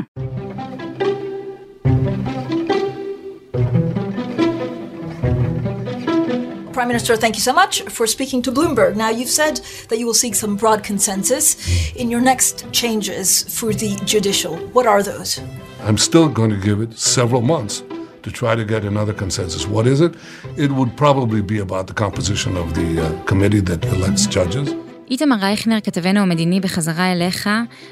Prime 6.77 6.89
Minister, 6.89 7.15
thank 7.15 7.33
you 7.33 7.41
so 7.41 7.53
much 7.53 7.81
for 7.89 8.05
speaking 8.05 8.43
to 8.43 8.51
Bloomberg. 8.51 8.95
Now, 8.95 9.09
you've 9.09 9.31
said 9.31 9.61
that 9.89 9.97
you 9.97 10.05
will 10.05 10.13
seek 10.13 10.35
some 10.35 10.55
broad 10.55 10.83
consensus 10.83 11.57
in 11.95 12.11
your 12.11 12.21
next 12.21 12.71
changes 12.71 13.41
for 13.57 13.73
the 13.73 13.95
judicial. 14.05 14.57
What 14.73 14.85
are 14.85 15.01
those? 15.01 15.41
I'm 15.81 15.97
still 15.97 16.29
going 16.29 16.51
to 16.51 16.55
give 16.55 16.79
it 16.79 16.95
several 16.95 17.41
months 17.41 17.81
to 18.21 18.29
try 18.29 18.53
to 18.53 18.63
get 18.63 18.85
another 18.85 19.11
consensus. 19.11 19.65
What 19.65 19.87
is 19.87 20.01
it? 20.01 20.13
It 20.55 20.71
would 20.71 20.95
probably 20.95 21.41
be 21.41 21.57
about 21.57 21.87
the 21.87 21.95
composition 21.95 22.55
of 22.55 22.75
the 22.75 23.07
uh, 23.07 23.23
committee 23.23 23.61
that 23.61 23.83
elects 23.83 24.27
judges. 24.27 24.71
איתמר 25.11 25.35
רייכנר, 25.35 25.79
כתבנו 25.83 26.19
המדיני 26.19 26.59
בחזרה 26.59 27.11
אליך, 27.11 27.49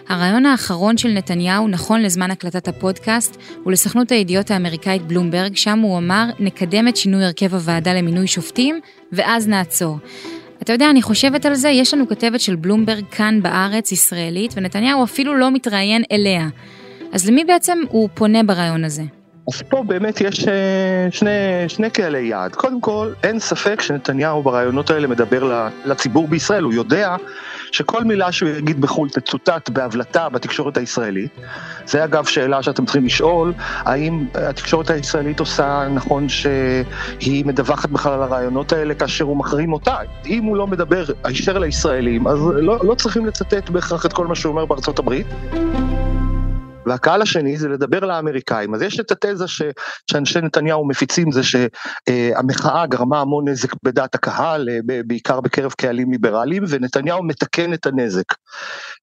הרעיון 0.09 0.45
האחרון 0.45 0.97
של 0.97 1.09
נתניהו 1.09 1.67
נכון 1.67 2.01
לזמן 2.01 2.31
הקלטת 2.31 2.67
הפודקאסט 2.67 3.37
ולסוכנות 3.65 4.11
הידיעות 4.11 4.51
האמריקאית 4.51 5.01
בלומברג, 5.01 5.55
שם 5.55 5.79
הוא 5.79 5.97
אמר, 5.97 6.25
נקדם 6.39 6.87
את 6.87 6.97
שינוי 6.97 7.25
הרכב 7.25 7.53
הוועדה 7.53 7.93
למינוי 7.93 8.27
שופטים, 8.27 8.79
ואז 9.11 9.47
נעצור. 9.47 9.97
אתה 10.61 10.73
יודע, 10.73 10.89
אני 10.89 11.01
חושבת 11.01 11.45
על 11.45 11.55
זה, 11.55 11.69
יש 11.69 11.93
לנו 11.93 12.07
כתבת 12.07 12.41
של 12.41 12.55
בלומברג 12.55 13.03
כאן 13.11 13.39
בארץ, 13.41 13.91
ישראלית, 13.91 14.53
ונתניהו 14.55 15.03
אפילו 15.03 15.37
לא 15.37 15.51
מתראיין 15.51 16.03
אליה. 16.11 16.47
אז 17.11 17.29
למי 17.29 17.45
בעצם 17.45 17.77
הוא 17.89 18.09
פונה 18.13 18.43
ברעיון 18.43 18.83
הזה? 18.83 19.03
אז 19.47 19.61
פה 19.61 19.83
באמת 19.87 20.21
יש 20.21 20.47
אה, 20.47 21.07
שני, 21.11 21.29
שני 21.67 21.89
קהלי 21.89 22.21
יעד. 22.21 22.55
קודם 22.55 22.81
כל, 22.81 23.13
אין 23.23 23.39
ספק 23.39 23.81
שנתניהו 23.81 24.43
ברעיונות 24.43 24.89
האלה 24.89 25.07
מדבר 25.07 25.67
לציבור 25.85 26.27
בישראל, 26.27 26.63
הוא 26.63 26.73
יודע 26.73 27.15
שכל 27.71 28.03
מילה 28.03 28.31
שהוא 28.31 28.49
יגיד 28.49 28.81
בחו"ל 28.81 29.09
תצוטט 29.09 29.69
בהבלטה 29.69 30.29
בתקשורת 30.29 30.77
הישראלית. 30.77 31.31
זה 31.85 32.03
אגב 32.03 32.25
שאלה 32.25 32.63
שאתם 32.63 32.85
צריכים 32.85 33.05
לשאול, 33.05 33.53
האם 33.59 34.25
התקשורת 34.33 34.89
הישראלית 34.89 35.39
עושה 35.39 35.87
נכון 35.93 36.29
שהיא 36.29 37.45
מדווחת 37.45 37.89
בכלל 37.89 38.13
על 38.13 38.21
הרעיונות 38.21 38.73
האלה 38.73 38.93
כאשר 38.93 39.25
הוא 39.25 39.37
מחרים 39.37 39.73
אותה. 39.73 39.95
אם 40.25 40.43
הוא 40.43 40.57
לא 40.57 40.67
מדבר 40.67 41.03
הישר 41.23 41.57
לישראלים, 41.57 42.27
אז 42.27 42.39
לא, 42.55 42.79
לא 42.83 42.95
צריכים 42.95 43.25
לצטט 43.25 43.69
בהכרח 43.69 44.05
את 44.05 44.13
כל 44.13 44.27
מה 44.27 44.35
שהוא 44.35 44.51
אומר 44.51 44.65
בארצות 44.65 44.99
הברית. 44.99 45.27
והקהל 46.85 47.21
השני 47.21 47.57
זה 47.57 47.69
לדבר 47.69 47.99
לאמריקאים. 47.99 48.75
אז 48.75 48.81
יש 48.81 48.99
את 48.99 49.11
התזה 49.11 49.47
ש, 49.47 49.61
שאנשי 50.11 50.41
נתניהו 50.41 50.87
מפיצים 50.87 51.31
זה 51.31 51.41
שהמחאה 51.43 52.85
גרמה 52.85 53.21
המון 53.21 53.47
נזק 53.47 53.73
בדעת 53.83 54.15
הקהל, 54.15 54.69
אה, 54.69 54.79
בעיקר 55.05 55.41
בקרב 55.41 55.71
קהלים 55.71 56.11
ליברליים, 56.11 56.63
ונתניהו 56.67 57.23
מתקן 57.23 57.73
את 57.73 57.85
הנזק. 57.85 58.33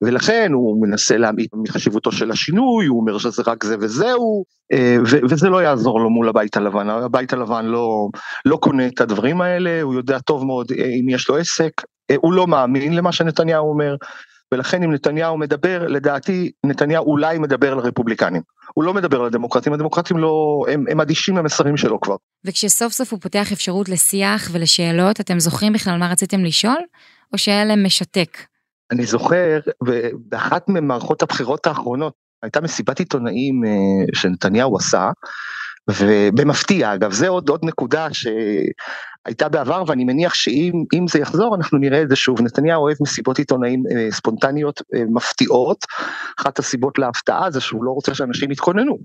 ולכן 0.03 0.53
הוא 0.53 0.87
מנסה 0.87 1.17
להעמיד 1.17 1.49
מחשיבותו 1.55 2.13
של 2.13 2.31
השינוי, 2.31 2.87
הוא 2.87 3.01
אומר 3.01 3.19
שזה 3.19 3.43
רק 3.47 3.65
זה 3.65 3.77
וזהו, 3.81 4.45
אה, 4.73 4.97
וזה 5.31 5.49
לא 5.49 5.63
יעזור 5.63 6.01
לו 6.01 6.11
מול 6.11 6.29
הבית 6.29 6.57
הלבן. 6.57 6.91
הבית 6.91 7.33
הלבן 7.33 7.65
לא, 7.65 8.09
לא 8.45 8.57
קונה 8.57 8.87
את 8.87 9.01
הדברים 9.01 9.41
האלה, 9.41 9.83
הוא 9.83 9.95
יודע 9.95 10.19
טוב 10.19 10.47
מאוד 10.47 10.73
אה, 10.73 10.85
אם 10.85 11.09
יש 11.09 11.29
לו 11.29 11.37
עסק, 11.37 11.73
הוא 12.17 12.33
לא 12.33 12.47
מאמין 12.47 12.95
למה 12.95 13.13
שנתניהו 13.13 13.69
אומר. 13.69 13.95
ולכן 14.53 14.83
אם 14.83 14.93
נתניהו 14.93 15.39
מדבר, 15.39 15.87
לדעתי 15.89 16.53
נתניהו 16.67 17.07
אולי 17.07 17.39
מדבר 17.39 17.75
לרפובליקנים. 17.75 18.43
הוא 18.75 18.85
לא 18.85 18.95
מדבר 18.95 19.23
לדמוקרטים, 19.23 19.73
הדמוקרטים 19.73 20.19
לא, 20.19 20.65
הם, 20.69 20.85
הם 20.91 21.01
אדישים 21.01 21.37
למסרים 21.37 21.77
שלו 21.77 22.01
כבר. 22.01 22.17
וכשסוף 22.45 22.93
סוף 22.93 23.13
הוא 23.13 23.21
פותח 23.21 23.53
אפשרות 23.53 23.89
לשיח 23.89 24.49
ולשאלות, 24.53 25.21
אתם 25.21 25.41
זוכרים 25.41 25.73
בכלל 25.73 25.99
מה 25.99 26.11
רציתם 26.13 26.45
לשאול? 26.45 26.81
או 27.33 27.39
שהיה 27.39 27.65
להם 27.65 27.85
משתק? 27.87 28.39
אני 28.91 29.07
זוכר, 29.07 29.61
באחת 30.29 30.69
ממערכות 30.69 31.23
הבחירות 31.23 31.67
האחרונות, 31.67 32.13
הייתה 32.43 32.61
מסיבת 32.61 32.99
עיתונאים 32.99 33.65
אה, 33.65 34.15
שנתניהו 34.15 34.77
עשה, 34.77 35.11
ובמפתיע 35.91 36.95
אגב, 36.95 37.13
זה 37.13 37.29
עוד, 37.29 37.49
עוד 37.49 37.61
נקודה 37.65 38.09
שהייתה 38.13 39.49
בעבר 39.49 39.85
ואני 39.87 40.05
מניח 40.05 40.35
שאם 40.35 41.07
זה 41.09 41.19
יחזור 41.19 41.57
אנחנו 41.57 41.79
נראה 41.79 42.03
את 42.03 42.09
זה 42.09 42.17
שוב. 42.17 42.43
נתניהו 42.43 42.83
אוהב 42.83 42.97
מסיבות 43.01 43.39
עיתונאים 43.39 43.83
אה, 43.97 44.11
ספונטניות 44.11 44.83
אה, 44.95 45.03
מפתיעות, 45.11 45.85
אחת 46.41 46.59
הסיבות 46.59 46.99
להפתעה 46.99 47.51
זה 47.51 47.61
שהוא 47.61 47.85
לא 47.85 47.91
רוצה 47.91 48.15
שאנשים 48.15 48.51
יתכוננו. 48.51 48.99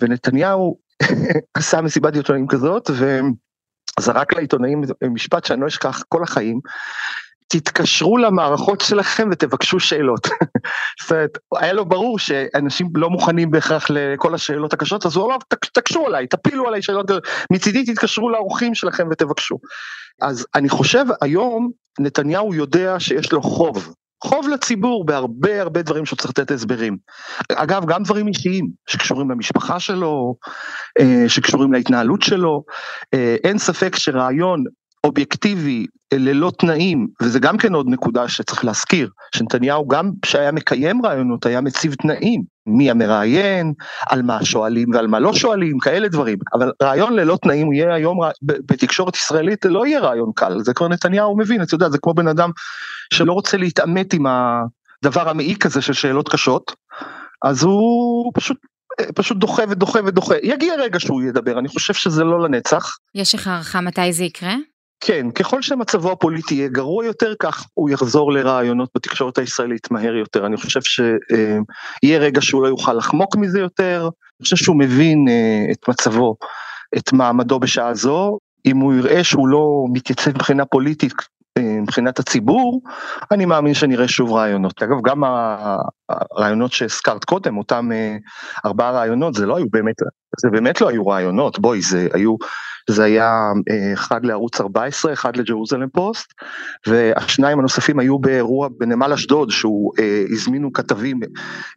ונתניהו 0.00 0.78
עשה 1.54 1.80
מסיבת 1.80 2.14
עיתונאים 2.14 2.46
כזאת 2.46 2.90
וזרק 3.98 4.34
לעיתונאים 4.34 4.82
משפט 5.10 5.44
שאני 5.44 5.60
לא 5.60 5.66
אשכח 5.66 6.02
כל 6.08 6.22
החיים, 6.22 6.60
תתקשרו 7.50 8.18
למערכות 8.18 8.80
שלכם 8.80 9.28
ותבקשו 9.32 9.80
שאלות. 9.80 10.26
זאת 11.02 11.10
אומרת, 11.10 11.38
היה 11.56 11.72
לו 11.72 11.84
ברור 11.84 12.18
שאנשים 12.18 12.86
לא 12.94 13.10
מוכנים 13.10 13.50
בהכרח 13.50 13.86
לכל 13.90 14.34
השאלות 14.34 14.72
הקשות, 14.72 15.06
אז 15.06 15.16
הוא 15.16 15.26
אמר, 15.26 15.36
תקשו 15.72 16.06
עליי, 16.06 16.26
תפילו 16.26 16.68
עליי 16.68 16.82
שאלות, 16.82 17.10
מצידי 17.52 17.84
תתקשרו 17.84 18.30
לאורחים 18.30 18.74
שלכם 18.74 19.08
ותבקשו. 19.10 19.58
אז 20.22 20.46
אני 20.54 20.68
חושב 20.68 21.04
היום, 21.20 21.70
נתניהו 22.00 22.54
יודע 22.54 23.00
שיש 23.00 23.32
לו 23.32 23.42
חוב. 23.42 23.94
חוב 24.24 24.48
לציבור 24.48 25.06
בהרבה 25.06 25.60
הרבה 25.60 25.82
דברים 25.82 26.06
שהוא 26.06 26.16
צריך 26.16 26.30
לתת 26.30 26.50
הסברים. 26.50 26.96
אגב, 27.52 27.86
גם 27.86 28.02
דברים 28.02 28.28
אישיים 28.28 28.68
שקשורים 28.86 29.30
למשפחה 29.30 29.80
שלו, 29.80 30.34
אה, 31.00 31.24
שקשורים 31.28 31.72
להתנהלות 31.72 32.22
שלו. 32.22 32.64
אה, 33.14 33.36
אין 33.44 33.58
ספק 33.58 33.96
שרעיון 33.96 34.64
אובייקטיבי 35.10 35.86
ללא 36.14 36.52
תנאים, 36.58 37.08
וזה 37.22 37.38
גם 37.38 37.58
כן 37.58 37.74
עוד 37.74 37.86
נקודה 37.88 38.28
שצריך 38.28 38.64
להזכיר, 38.64 39.10
שנתניהו 39.34 39.88
גם 39.88 40.10
כשהיה 40.22 40.52
מקיים 40.52 41.06
רעיונות 41.06 41.46
היה 41.46 41.60
מציב 41.60 41.94
תנאים, 41.94 42.42
מי 42.66 42.90
המראיין, 42.90 43.72
על 44.06 44.22
מה 44.22 44.44
שואלים 44.44 44.88
ועל 44.94 45.06
מה 45.06 45.18
לא 45.18 45.32
שואלים, 45.32 45.78
כאלה 45.78 46.08
דברים, 46.08 46.38
אבל 46.52 46.72
רעיון 46.82 47.12
ללא 47.12 47.38
תנאים 47.42 47.66
הוא 47.66 47.74
יהיה 47.74 47.94
היום 47.94 48.18
בתקשורת 48.42 49.16
ישראלית, 49.16 49.64
לא 49.64 49.86
יהיה 49.86 50.00
רעיון 50.00 50.30
קל, 50.36 50.60
זה 50.60 50.74
כבר 50.74 50.88
נתניהו 50.88 51.36
מבין, 51.36 51.62
אתה 51.62 51.74
יודע, 51.74 51.88
זה 51.88 51.98
כמו 51.98 52.14
בן 52.14 52.28
אדם 52.28 52.50
שלא 53.14 53.32
רוצה 53.32 53.56
להתעמת 53.56 54.12
עם 54.12 54.26
הדבר 54.26 55.28
המעיק 55.28 55.66
הזה 55.66 55.82
של 55.82 55.92
שאלות 55.92 56.28
קשות, 56.28 56.74
אז 57.44 57.62
הוא 57.62 58.32
פשוט 58.34 58.56
פשוט 59.14 59.36
דוחה 59.36 59.62
ודוחה 59.68 59.98
ודוחה. 60.06 60.34
יגיע 60.42 60.74
רגע 60.74 61.00
שהוא 61.00 61.22
ידבר, 61.22 61.58
אני 61.58 61.68
חושב 61.68 61.94
שזה 61.94 62.24
לא 62.24 62.40
לנצח. 62.40 62.96
יש 63.14 63.34
לך 63.34 63.46
הערכה 63.46 63.80
מתי 63.80 64.12
זה 64.12 64.24
יקרה? 64.24 64.54
כן, 65.00 65.30
ככל 65.30 65.62
שמצבו 65.62 66.12
הפוליטי 66.12 66.54
יהיה 66.54 66.68
גרוע 66.68 67.04
יותר, 67.04 67.34
כך 67.38 67.66
הוא 67.74 67.90
יחזור 67.90 68.32
לרעיונות 68.32 68.88
בתקשורת 68.94 69.38
הישראלית 69.38 69.90
מהר 69.90 70.14
יותר. 70.14 70.46
אני 70.46 70.56
חושב 70.56 70.80
שיהיה 70.82 72.18
רגע 72.18 72.42
שהוא 72.42 72.62
לא 72.62 72.68
יוכל 72.68 72.92
לחמוק 72.92 73.36
מזה 73.36 73.60
יותר, 73.60 74.02
אני 74.40 74.44
חושב 74.44 74.56
שהוא 74.56 74.76
מבין 74.78 75.28
אה, 75.28 75.72
את 75.72 75.88
מצבו, 75.88 76.36
את 76.98 77.12
מעמדו 77.12 77.58
בשעה 77.58 77.94
זו. 77.94 78.38
אם 78.66 78.76
הוא 78.76 78.94
יראה 78.94 79.24
שהוא 79.24 79.48
לא 79.48 79.84
מתייצב 79.92 80.30
מבחינה 80.30 80.64
פוליטית 80.64 81.12
אה, 81.58 81.80
מבחינת 81.82 82.18
הציבור, 82.18 82.82
אני 83.30 83.44
מאמין 83.44 83.74
שנראה 83.74 84.08
שוב 84.08 84.32
רעיונות. 84.32 84.82
אגב, 84.82 84.96
גם 85.04 85.22
הרעיונות 86.08 86.72
שהזכרת 86.72 87.24
קודם, 87.24 87.58
אותם 87.58 87.92
אה, 87.92 88.16
ארבעה 88.64 88.90
רעיונות, 88.90 89.34
זה 89.34 89.46
לא 89.46 89.56
היו 89.56 89.66
באמת, 89.70 89.96
זה 90.40 90.48
באמת 90.50 90.80
לא 90.80 90.88
היו 90.88 91.06
רעיונות, 91.06 91.58
בואי, 91.58 91.82
זה 91.82 92.08
היו, 92.12 92.36
זה 92.90 93.04
היה 93.04 93.52
אה, 93.70 93.92
אחד 93.92 94.24
לערוץ 94.24 94.60
14, 94.60 95.12
אחד 95.12 95.36
לג'רוזלם 95.36 95.88
פוסט, 95.88 96.34
והשניים 96.86 97.58
הנוספים 97.58 97.98
היו 97.98 98.18
באירוע 98.18 98.68
בנמל 98.78 99.12
אשדוד, 99.12 99.50
שהוא 99.50 99.92
הזמינו 100.32 100.72
כתבים 100.72 101.20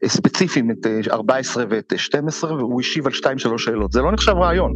ספציפיים, 0.06 0.72
את 0.72 0.88
14 1.12 1.64
ואת 1.70 1.94
12, 1.98 2.54
והוא 2.54 2.82
השיב 2.82 3.08
על 3.08 3.14
2-3 3.14 3.58
שאלות, 3.58 3.92
זה 3.92 4.02
לא 4.02 4.12
נחשב 4.12 4.32
רעיון. 4.32 4.74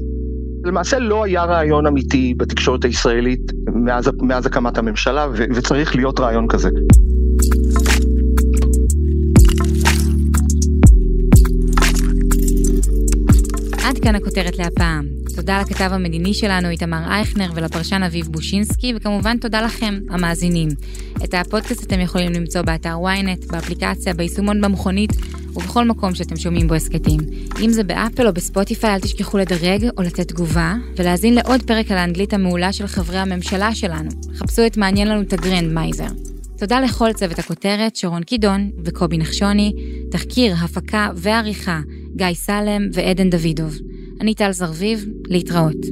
למעשה 0.65 1.00
לא 1.00 1.23
היה 1.23 1.43
רעיון 1.43 1.88
אמיתי 1.88 2.34
בתקשורת 2.38 2.84
הישראלית 2.84 3.52
מאז, 3.67 4.12
מאז 4.21 4.45
הקמת 4.45 4.78
הממשלה, 4.78 5.28
ו, 5.34 5.45
וצריך 5.56 5.95
להיות 5.95 6.19
רעיון 6.19 6.47
כזה. 6.47 6.69
עד 13.84 14.00
כאן 14.00 14.15
הכותרת 14.15 14.58
להפעם. 14.58 15.27
תודה 15.38 15.62
לכתב 15.62 15.89
המדיני 15.93 16.34
שלנו 16.34 16.69
איתמר 16.69 16.97
אייכנר 17.10 17.52
ולפרשן 17.56 18.04
אביב 18.04 18.28
בושינסקי, 18.28 18.93
וכמובן 18.95 19.38
תודה 19.38 19.62
לכם, 19.62 20.00
המאזינים. 20.10 20.69
את 21.23 21.34
הפודקאסט 21.34 21.84
אתם 21.84 22.00
יכולים 22.00 22.34
למצוא 22.34 22.62
באתר 22.62 22.95
ynet, 22.95 23.52
באפליקציה, 23.52 24.13
ביישומון 24.13 24.62
במכונית 24.62 25.10
ובכל 25.54 25.86
מקום 25.86 26.15
שאתם 26.15 26.38
שומעים 26.38 26.67
בו 26.67 26.73
הסכתים. 26.73 27.19
אם 27.62 27.69
זה 27.69 27.84
באפל 27.84 28.28
או 28.28 28.34
בספוטיפיי, 28.34 28.93
אל 28.93 29.00
תשכחו 29.00 29.38
לדרג 29.38 29.89
או 29.97 30.04
לתת 30.04 30.28
תגובה, 30.28 30.76
ולהאזין 30.95 31.36
לעוד 31.36 31.63
פרק 31.63 31.91
על 31.91 31.97
האנגלית 31.97 32.34
המעולה 32.34 32.73
של 32.73 32.88
חברי 32.88 33.17
הממשלה 33.17 33.76
שלנו. 33.76 34.10
חפשו 34.36 34.65
את 34.65 34.78
מעניין 34.78 35.08
לנו 35.08 35.21
את 35.21 35.34
הגרנדמייזר. 35.34 36.08
תודה 36.58 36.80
לכל 36.80 37.13
צוות 37.13 37.39
הכותרת, 37.39 37.95
שרון 37.95 38.23
קידון 38.23 38.71
וקובי 38.86 39.17
נחשוני, 39.17 39.73
תחקיר, 40.12 40.56
הפקה 40.60 41.10
ועריכה, 41.15 41.80
גיא 42.15 42.34
סלם 42.34 42.82
ועדן 42.93 43.30
דוידוב. 43.30 43.78
אני 44.21 44.36
טל 44.36 44.51
זרביב, 44.51 45.06
להתראות. 45.27 45.86